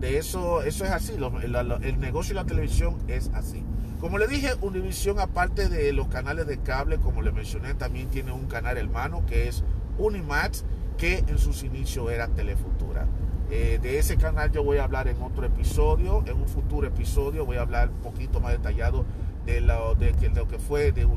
de 0.00 0.18
eso, 0.18 0.62
eso 0.62 0.84
es 0.84 0.90
así, 0.90 1.12
el 1.12 1.98
negocio 2.00 2.32
y 2.32 2.36
la 2.36 2.44
televisión 2.44 2.96
es 3.06 3.30
así. 3.34 3.62
Como 4.04 4.18
le 4.18 4.26
dije, 4.26 4.50
Univision, 4.60 5.18
aparte 5.18 5.70
de 5.70 5.90
los 5.94 6.08
canales 6.08 6.46
de 6.46 6.58
cable, 6.58 6.98
como 6.98 7.22
le 7.22 7.32
mencioné, 7.32 7.72
también 7.72 8.10
tiene 8.10 8.32
un 8.32 8.44
canal 8.48 8.76
hermano 8.76 9.24
que 9.24 9.48
es 9.48 9.64
Unimax, 9.96 10.66
que 10.98 11.24
en 11.26 11.38
sus 11.38 11.62
inicios 11.62 12.12
era 12.12 12.28
Telefutura. 12.28 13.06
Eh, 13.50 13.78
de 13.80 13.98
ese 13.98 14.18
canal 14.18 14.52
yo 14.52 14.62
voy 14.62 14.76
a 14.76 14.84
hablar 14.84 15.08
en 15.08 15.22
otro 15.22 15.46
episodio, 15.46 16.22
en 16.26 16.36
un 16.36 16.48
futuro 16.48 16.86
episodio 16.86 17.46
voy 17.46 17.56
a 17.56 17.62
hablar 17.62 17.88
un 17.88 18.02
poquito 18.02 18.40
más 18.40 18.52
detallado 18.52 19.06
de 19.46 19.62
lo, 19.62 19.94
de, 19.94 20.12
lo 20.34 20.48
que 20.48 20.58
fue 20.58 20.92
de, 20.92 21.08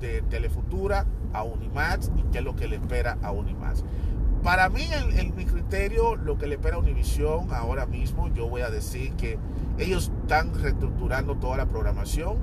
de, 0.00 0.22
Telefutura 0.22 1.06
a 1.32 1.44
Unimax 1.44 2.10
y 2.16 2.22
qué 2.32 2.38
es 2.38 2.44
lo 2.44 2.56
que 2.56 2.66
le 2.66 2.74
espera 2.74 3.18
a 3.22 3.30
Unimax. 3.30 3.84
Para 4.42 4.70
mí, 4.70 4.88
en, 4.90 5.36
mi 5.36 5.44
criterio, 5.44 6.16
lo 6.16 6.38
que 6.38 6.46
le 6.46 6.54
espera 6.54 6.76
a 6.76 6.78
Univision 6.78 7.52
ahora 7.52 7.84
mismo, 7.84 8.28
yo 8.28 8.48
voy 8.48 8.62
a 8.62 8.70
decir 8.70 9.12
que 9.12 9.38
ellos 9.78 10.10
están 10.22 10.54
reestructurando 10.54 11.36
toda 11.36 11.58
la 11.58 11.66
programación. 11.66 12.36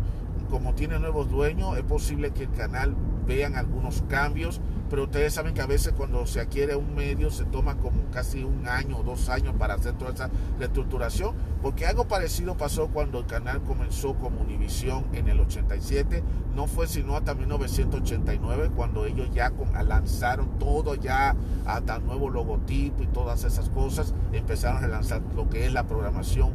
Como 0.49 0.75
tiene 0.75 0.99
nuevos 0.99 1.29
dueños, 1.29 1.75
es 1.75 1.83
posible 1.83 2.31
que 2.31 2.43
el 2.43 2.51
canal 2.51 2.95
vean 3.25 3.55
algunos 3.55 4.03
cambios, 4.03 4.61
pero 4.89 5.03
ustedes 5.03 5.33
saben 5.33 5.53
que 5.53 5.61
a 5.61 5.65
veces 5.65 5.93
cuando 5.95 6.25
se 6.25 6.39
adquiere 6.39 6.75
un 6.75 6.95
medio 6.95 7.29
se 7.29 7.45
toma 7.45 7.77
como 7.77 8.09
casi 8.11 8.43
un 8.43 8.67
año 8.67 8.97
o 8.97 9.03
dos 9.03 9.29
años 9.29 9.55
para 9.57 9.75
hacer 9.75 9.93
toda 9.93 10.13
esa 10.13 10.29
reestructuración, 10.59 11.35
porque 11.61 11.85
algo 11.85 12.07
parecido 12.07 12.55
pasó 12.55 12.87
cuando 12.87 13.19
el 13.19 13.25
canal 13.25 13.61
comenzó 13.63 14.15
como 14.15 14.41
Univisión 14.41 15.05
en 15.13 15.27
el 15.27 15.39
87, 15.39 16.23
no 16.55 16.67
fue 16.67 16.87
sino 16.87 17.15
hasta 17.15 17.33
1989 17.33 18.71
cuando 18.75 19.05
ellos 19.05 19.29
ya 19.33 19.51
lanzaron 19.85 20.57
todo 20.59 20.95
ya 20.95 21.35
hasta 21.65 21.99
nuevo 21.99 22.29
logotipo 22.29 23.03
y 23.03 23.07
todas 23.07 23.43
esas 23.43 23.69
cosas, 23.69 24.13
empezaron 24.31 24.83
a 24.83 24.87
lanzar 24.87 25.21
lo 25.35 25.49
que 25.49 25.65
es 25.65 25.73
la 25.73 25.85
programación 25.85 26.51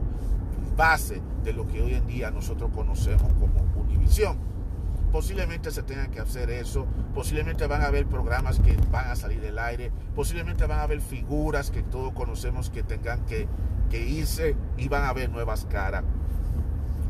base 0.77 1.21
de 1.45 1.53
lo 1.53 1.67
que 1.67 1.83
hoy 1.83 1.95
en 1.95 2.07
día 2.07 2.31
nosotros 2.31 2.71
conocemos 2.75 3.33
como 3.35 3.63
Univisión. 3.77 4.52
Posiblemente 5.13 5.71
se 5.71 5.83
tenga 5.83 6.09
que 6.09 6.21
hacer 6.21 6.49
eso, 6.49 6.87
posiblemente 7.15 7.67
van 7.67 7.83
a 7.83 7.87
haber 7.89 8.07
programas 8.07 8.59
que 8.59 8.75
van 8.91 9.09
a 9.09 9.15
salir 9.15 9.43
del 9.43 9.59
aire, 9.59 9.93
posiblemente 10.15 10.67
van 10.67 10.79
a 10.79 10.85
haber 10.85 11.03
figuras 11.03 11.71
que 11.71 11.83
todos 11.83 12.15
conocemos 12.15 12.71
que 12.71 12.83
tengan 12.83 13.27
que, 13.27 13.47
que 13.91 14.01
irse 14.01 14.57
y 14.79 14.89
van 14.89 15.05
a 15.05 15.11
haber 15.11 15.29
nuevas 15.29 15.67
caras. 15.67 16.03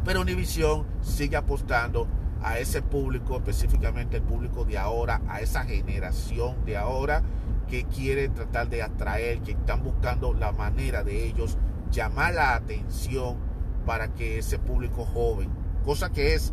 Pero 0.05 0.21
Univisión 0.21 0.85
sigue 1.01 1.37
apostando 1.37 2.09
a 2.43 2.59
ese 2.59 2.83
público, 2.83 3.37
específicamente 3.37 4.17
el 4.17 4.25
público 4.25 4.65
de 4.65 4.79
ahora, 4.79 5.23
a 5.29 5.41
esa 5.41 5.65
generación 5.65 6.65
de 6.65 6.77
ahora 6.77 7.23
que 7.69 7.85
quiere 7.85 8.29
tratar 8.29 8.69
de 8.69 8.83
atraer, 8.83 9.43
que 9.43 9.53
están 9.53 9.85
buscando 9.85 10.35
la 10.35 10.51
manera 10.51 11.05
de 11.05 11.25
ellos 11.25 11.57
llamar 11.93 12.35
la 12.35 12.55
atención 12.57 13.37
para 13.87 14.13
que 14.13 14.39
ese 14.39 14.59
público 14.59 15.05
joven, 15.05 15.51
cosa 15.85 16.11
que 16.11 16.35
es 16.35 16.53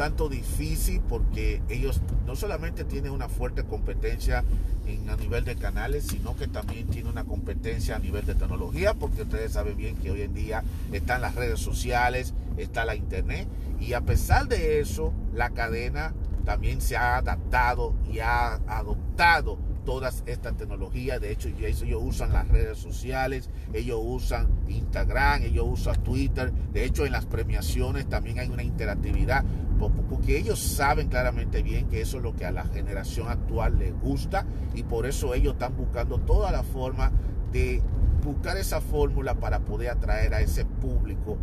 tanto 0.00 0.30
difícil 0.30 1.02
porque 1.06 1.60
ellos 1.68 2.00
no 2.26 2.34
solamente 2.34 2.84
tienen 2.84 3.12
una 3.12 3.28
fuerte 3.28 3.64
competencia 3.64 4.44
en, 4.86 5.10
a 5.10 5.16
nivel 5.16 5.44
de 5.44 5.56
canales, 5.56 6.06
sino 6.06 6.34
que 6.36 6.48
también 6.48 6.86
tienen 6.86 7.12
una 7.12 7.24
competencia 7.24 7.96
a 7.96 7.98
nivel 7.98 8.24
de 8.24 8.34
tecnología, 8.34 8.94
porque 8.94 9.24
ustedes 9.24 9.52
saben 9.52 9.76
bien 9.76 9.96
que 9.96 10.10
hoy 10.10 10.22
en 10.22 10.32
día 10.32 10.64
están 10.90 11.20
las 11.20 11.34
redes 11.34 11.60
sociales, 11.60 12.32
está 12.56 12.86
la 12.86 12.96
internet, 12.96 13.46
y 13.78 13.92
a 13.92 14.00
pesar 14.00 14.48
de 14.48 14.80
eso, 14.80 15.12
la 15.34 15.50
cadena 15.50 16.14
también 16.46 16.80
se 16.80 16.96
ha 16.96 17.18
adaptado 17.18 17.92
y 18.10 18.20
ha 18.20 18.54
adoptado 18.68 19.58
todas 19.84 20.22
estas 20.26 20.56
tecnologías. 20.56 21.20
De 21.20 21.30
hecho, 21.30 21.48
ellos 21.48 22.00
usan 22.02 22.32
las 22.32 22.48
redes 22.48 22.78
sociales, 22.78 23.50
ellos 23.72 24.00
usan 24.02 24.48
Instagram, 24.68 25.42
ellos 25.42 25.66
usan 25.68 26.02
Twitter. 26.02 26.52
De 26.72 26.84
hecho, 26.84 27.06
en 27.06 27.12
las 27.12 27.26
premiaciones 27.26 28.08
también 28.08 28.38
hay 28.38 28.48
una 28.48 28.62
interactividad, 28.62 29.44
porque 29.88 30.36
ellos 30.36 30.60
saben 30.60 31.08
claramente 31.08 31.62
bien 31.62 31.88
que 31.88 32.02
eso 32.02 32.18
es 32.18 32.22
lo 32.22 32.34
que 32.34 32.44
a 32.44 32.50
la 32.50 32.64
generación 32.64 33.28
actual 33.28 33.78
les 33.78 33.98
gusta 33.98 34.44
y 34.74 34.82
por 34.82 35.06
eso 35.06 35.32
ellos 35.34 35.54
están 35.54 35.76
buscando 35.76 36.18
toda 36.18 36.52
la 36.52 36.62
forma 36.62 37.10
de 37.52 37.82
buscar 38.22 38.58
esa 38.58 38.80
fórmula 38.80 39.34
para 39.36 39.60
poder 39.60 39.90
atraer 39.90 40.34
a 40.34 40.40
ese 40.40 40.64
público 40.64 41.38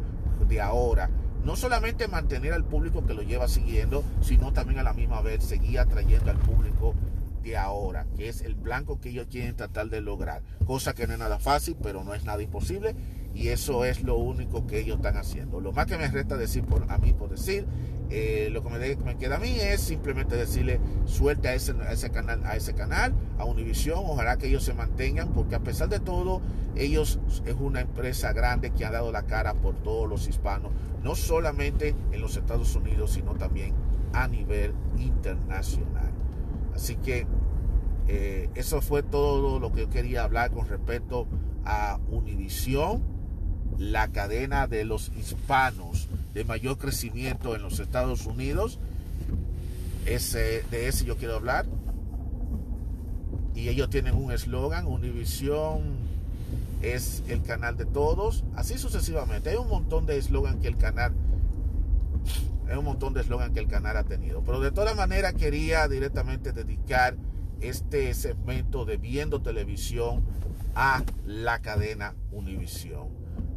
de 0.47 0.61
ahora 0.61 1.09
no 1.43 1.55
solamente 1.55 2.07
mantener 2.07 2.53
al 2.53 2.65
público 2.65 3.05
que 3.05 3.13
lo 3.13 3.21
lleva 3.21 3.47
siguiendo, 3.47 4.03
sino 4.21 4.51
también 4.51 4.79
a 4.79 4.83
la 4.83 4.91
misma 4.91 5.21
vez 5.21 5.45
seguir 5.45 5.79
atrayendo 5.79 6.29
al 6.29 6.37
público 6.37 6.93
ahora, 7.55 8.05
que 8.15 8.27
es 8.27 8.41
el 8.41 8.55
blanco 8.55 8.99
que 8.99 9.09
ellos 9.09 9.27
quieren 9.29 9.55
tratar 9.55 9.89
de 9.89 10.01
lograr. 10.01 10.41
Cosa 10.65 10.93
que 10.93 11.07
no 11.07 11.13
es 11.13 11.19
nada 11.19 11.39
fácil, 11.39 11.77
pero 11.81 12.03
no 12.03 12.13
es 12.13 12.25
nada 12.25 12.41
imposible. 12.41 12.95
Y 13.33 13.49
eso 13.49 13.85
es 13.85 14.03
lo 14.03 14.17
único 14.17 14.65
que 14.65 14.79
ellos 14.79 14.97
están 14.97 15.17
haciendo. 15.17 15.61
Lo 15.61 15.71
más 15.71 15.85
que 15.85 15.97
me 15.97 16.07
resta 16.07 16.37
decir 16.37 16.65
por, 16.65 16.91
a 16.91 16.97
mí 16.97 17.13
por 17.13 17.29
decir, 17.29 17.65
eh, 18.09 18.49
lo 18.51 18.63
que 18.63 18.69
me, 18.69 19.17
queda 19.17 19.35
a 19.35 19.39
mí 19.39 19.57
es 19.59 19.81
simplemente 19.81 20.37
decirle 20.37 20.79
suelte 21.05 21.49
a 21.49 21.53
ese, 21.53 21.73
canal, 22.11 22.45
a 22.45 22.55
ese 22.55 22.73
canal, 22.73 23.13
a 23.37 23.43
Univision, 23.43 23.99
ojalá 24.05 24.37
que 24.37 24.47
ellos 24.47 24.63
se 24.63 24.73
mantengan, 24.73 25.33
porque 25.33 25.55
a 25.55 25.59
pesar 25.59 25.89
de 25.89 25.99
todo, 25.99 26.41
ellos 26.75 27.19
es 27.45 27.55
una 27.59 27.81
empresa 27.81 28.31
grande 28.31 28.71
que 28.71 28.85
ha 28.85 28.91
dado 28.91 29.11
la 29.11 29.23
cara 29.23 29.55
por 29.55 29.75
todos 29.75 30.07
los 30.07 30.27
hispanos, 30.27 30.71
no 31.03 31.15
solamente 31.15 31.95
en 32.11 32.21
los 32.21 32.37
Estados 32.37 32.75
Unidos, 32.75 33.11
sino 33.11 33.35
también 33.35 33.73
a 34.13 34.27
nivel 34.27 34.73
internacional. 34.97 36.11
Así 36.73 36.95
que 36.95 37.27
eh, 38.07 38.49
eso 38.55 38.81
fue 38.81 39.03
todo 39.03 39.59
lo 39.59 39.73
que 39.73 39.81
yo 39.81 39.89
quería 39.89 40.23
hablar 40.23 40.51
con 40.51 40.67
respecto 40.69 41.27
a 41.65 41.99
Univisión, 42.09 43.03
la 43.77 44.07
cadena 44.07 44.67
de 44.67 44.85
los 44.85 45.11
hispanos 45.17 46.07
de 46.37 46.45
mayor 46.45 46.77
crecimiento 46.77 47.55
en 47.55 47.63
los 47.63 47.79
Estados 47.79 48.27
Unidos. 48.27 48.77
Ese, 50.05 50.63
de 50.69 50.87
ese 50.87 51.03
yo 51.03 51.17
quiero 51.17 51.35
hablar. 51.35 51.65
Y 53.55 53.69
ellos 53.69 53.89
tienen 53.89 54.13
un 54.13 54.31
eslogan, 54.31 54.85
Univisión 54.85 55.97
es 56.83 57.23
el 57.27 57.41
canal 57.41 57.75
de 57.75 57.85
todos, 57.85 58.43
así 58.55 58.77
sucesivamente. 58.77 59.49
Hay 59.49 59.55
un 59.55 59.67
montón 59.67 60.05
de 60.05 60.19
eslogan 60.19 60.59
que 60.59 60.67
el 60.67 60.77
canal 60.77 61.11
es 62.69 62.77
un 62.77 62.85
montón 62.85 63.15
de 63.15 63.21
eslogan 63.21 63.55
que 63.55 63.61
el 63.61 63.67
canal 63.67 63.97
ha 63.97 64.03
tenido. 64.03 64.43
Pero 64.43 64.59
de 64.59 64.71
todas 64.71 64.95
maneras 64.95 65.33
quería 65.33 65.87
directamente 65.87 66.51
dedicar 66.51 67.15
este 67.61 68.13
segmento 68.13 68.85
de 68.85 68.97
viendo 68.97 69.41
televisión 69.41 70.23
a 70.75 71.03
la 71.25 71.63
cadena 71.63 72.13
Univisión. 72.31 73.07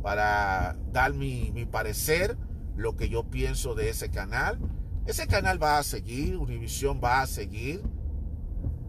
Para 0.03 0.79
dar 0.93 1.13
mi, 1.13 1.51
mi 1.53 1.67
parecer, 1.67 2.39
lo 2.81 2.97
que 2.97 3.09
yo 3.09 3.25
pienso 3.25 3.75
de 3.75 3.91
ese 3.91 4.11
canal. 4.11 4.59
Ese 5.07 5.27
canal 5.27 5.63
va 5.63 5.79
a 5.79 5.83
seguir, 5.83 6.37
Univisión 6.37 7.01
va 7.03 7.21
a 7.21 7.27
seguir. 7.27 7.83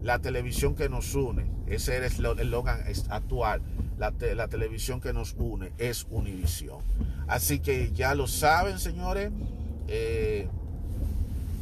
La 0.02 0.18
televisión 0.18 0.74
que 0.74 0.88
nos 0.88 1.14
une 1.14 1.48
Ese 1.68 2.04
es 2.04 2.18
el 2.18 2.26
eslogan 2.40 2.82
actual. 3.10 3.62
La, 3.98 4.12
la, 4.34 4.48
televisión 4.48 5.00
que 5.00 5.12
nos 5.12 5.34
une 5.34 5.72
es 5.78 6.06
Univisión. 6.10 6.78
Así 7.28 7.60
que 7.60 7.92
ya 7.92 8.14
lo 8.14 8.26
saben, 8.26 8.78
señores. 8.78 9.30
Eh, 9.88 10.48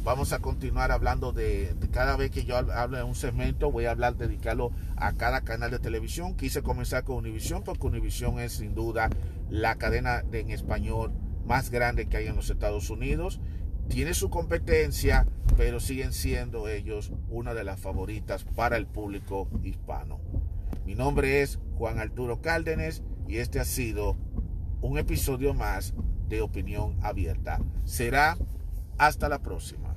vamos 0.03 0.33
a 0.33 0.39
continuar 0.39 0.91
hablando 0.91 1.33
de, 1.33 1.75
cada 1.91 2.15
vez 2.15 2.31
que 2.31 2.45
yo 2.45 2.57
hable 2.57 2.97
de 2.97 3.03
un 3.03 3.13
segmento, 3.13 3.71
voy 3.71 3.85
a 3.85 3.91
hablar, 3.91 4.15
dedicarlo 4.15 4.71
a 4.95 5.13
cada 5.13 5.41
canal 5.41 5.69
de 5.69 5.79
televisión. 5.79 6.35
Quise 6.35 6.63
comenzar 6.63 7.03
con 7.03 7.17
Univisión 7.17 7.63
porque 7.63 7.87
Univisión 7.87 8.39
es 8.39 8.53
sin 8.53 8.73
duda 8.73 9.09
la 9.49 9.75
cadena 9.75 10.23
de, 10.23 10.39
en 10.39 10.49
español 10.49 11.11
más 11.45 11.69
grande 11.69 12.07
que 12.07 12.17
hay 12.17 12.27
en 12.27 12.35
los 12.35 12.49
Estados 12.49 12.89
Unidos. 12.89 13.39
Tiene 13.87 14.13
su 14.13 14.29
competencia, 14.29 15.27
pero 15.57 15.79
siguen 15.79 16.13
siendo 16.13 16.67
ellos 16.67 17.11
una 17.29 17.53
de 17.53 17.63
las 17.63 17.79
favoritas 17.79 18.43
para 18.43 18.77
el 18.77 18.87
público 18.87 19.49
hispano. 19.63 20.19
Mi 20.85 20.95
nombre 20.95 21.41
es 21.41 21.59
Juan 21.75 21.99
Arturo 21.99 22.41
Cárdenas 22.41 23.03
y 23.27 23.37
este 23.37 23.59
ha 23.59 23.65
sido 23.65 24.17
un 24.81 24.97
episodio 24.97 25.53
más 25.53 25.93
de 26.27 26.41
Opinión 26.41 26.97
Abierta. 27.01 27.59
Será 27.85 28.37
hasta 28.97 29.29
la 29.29 29.41
próxima. 29.41 29.90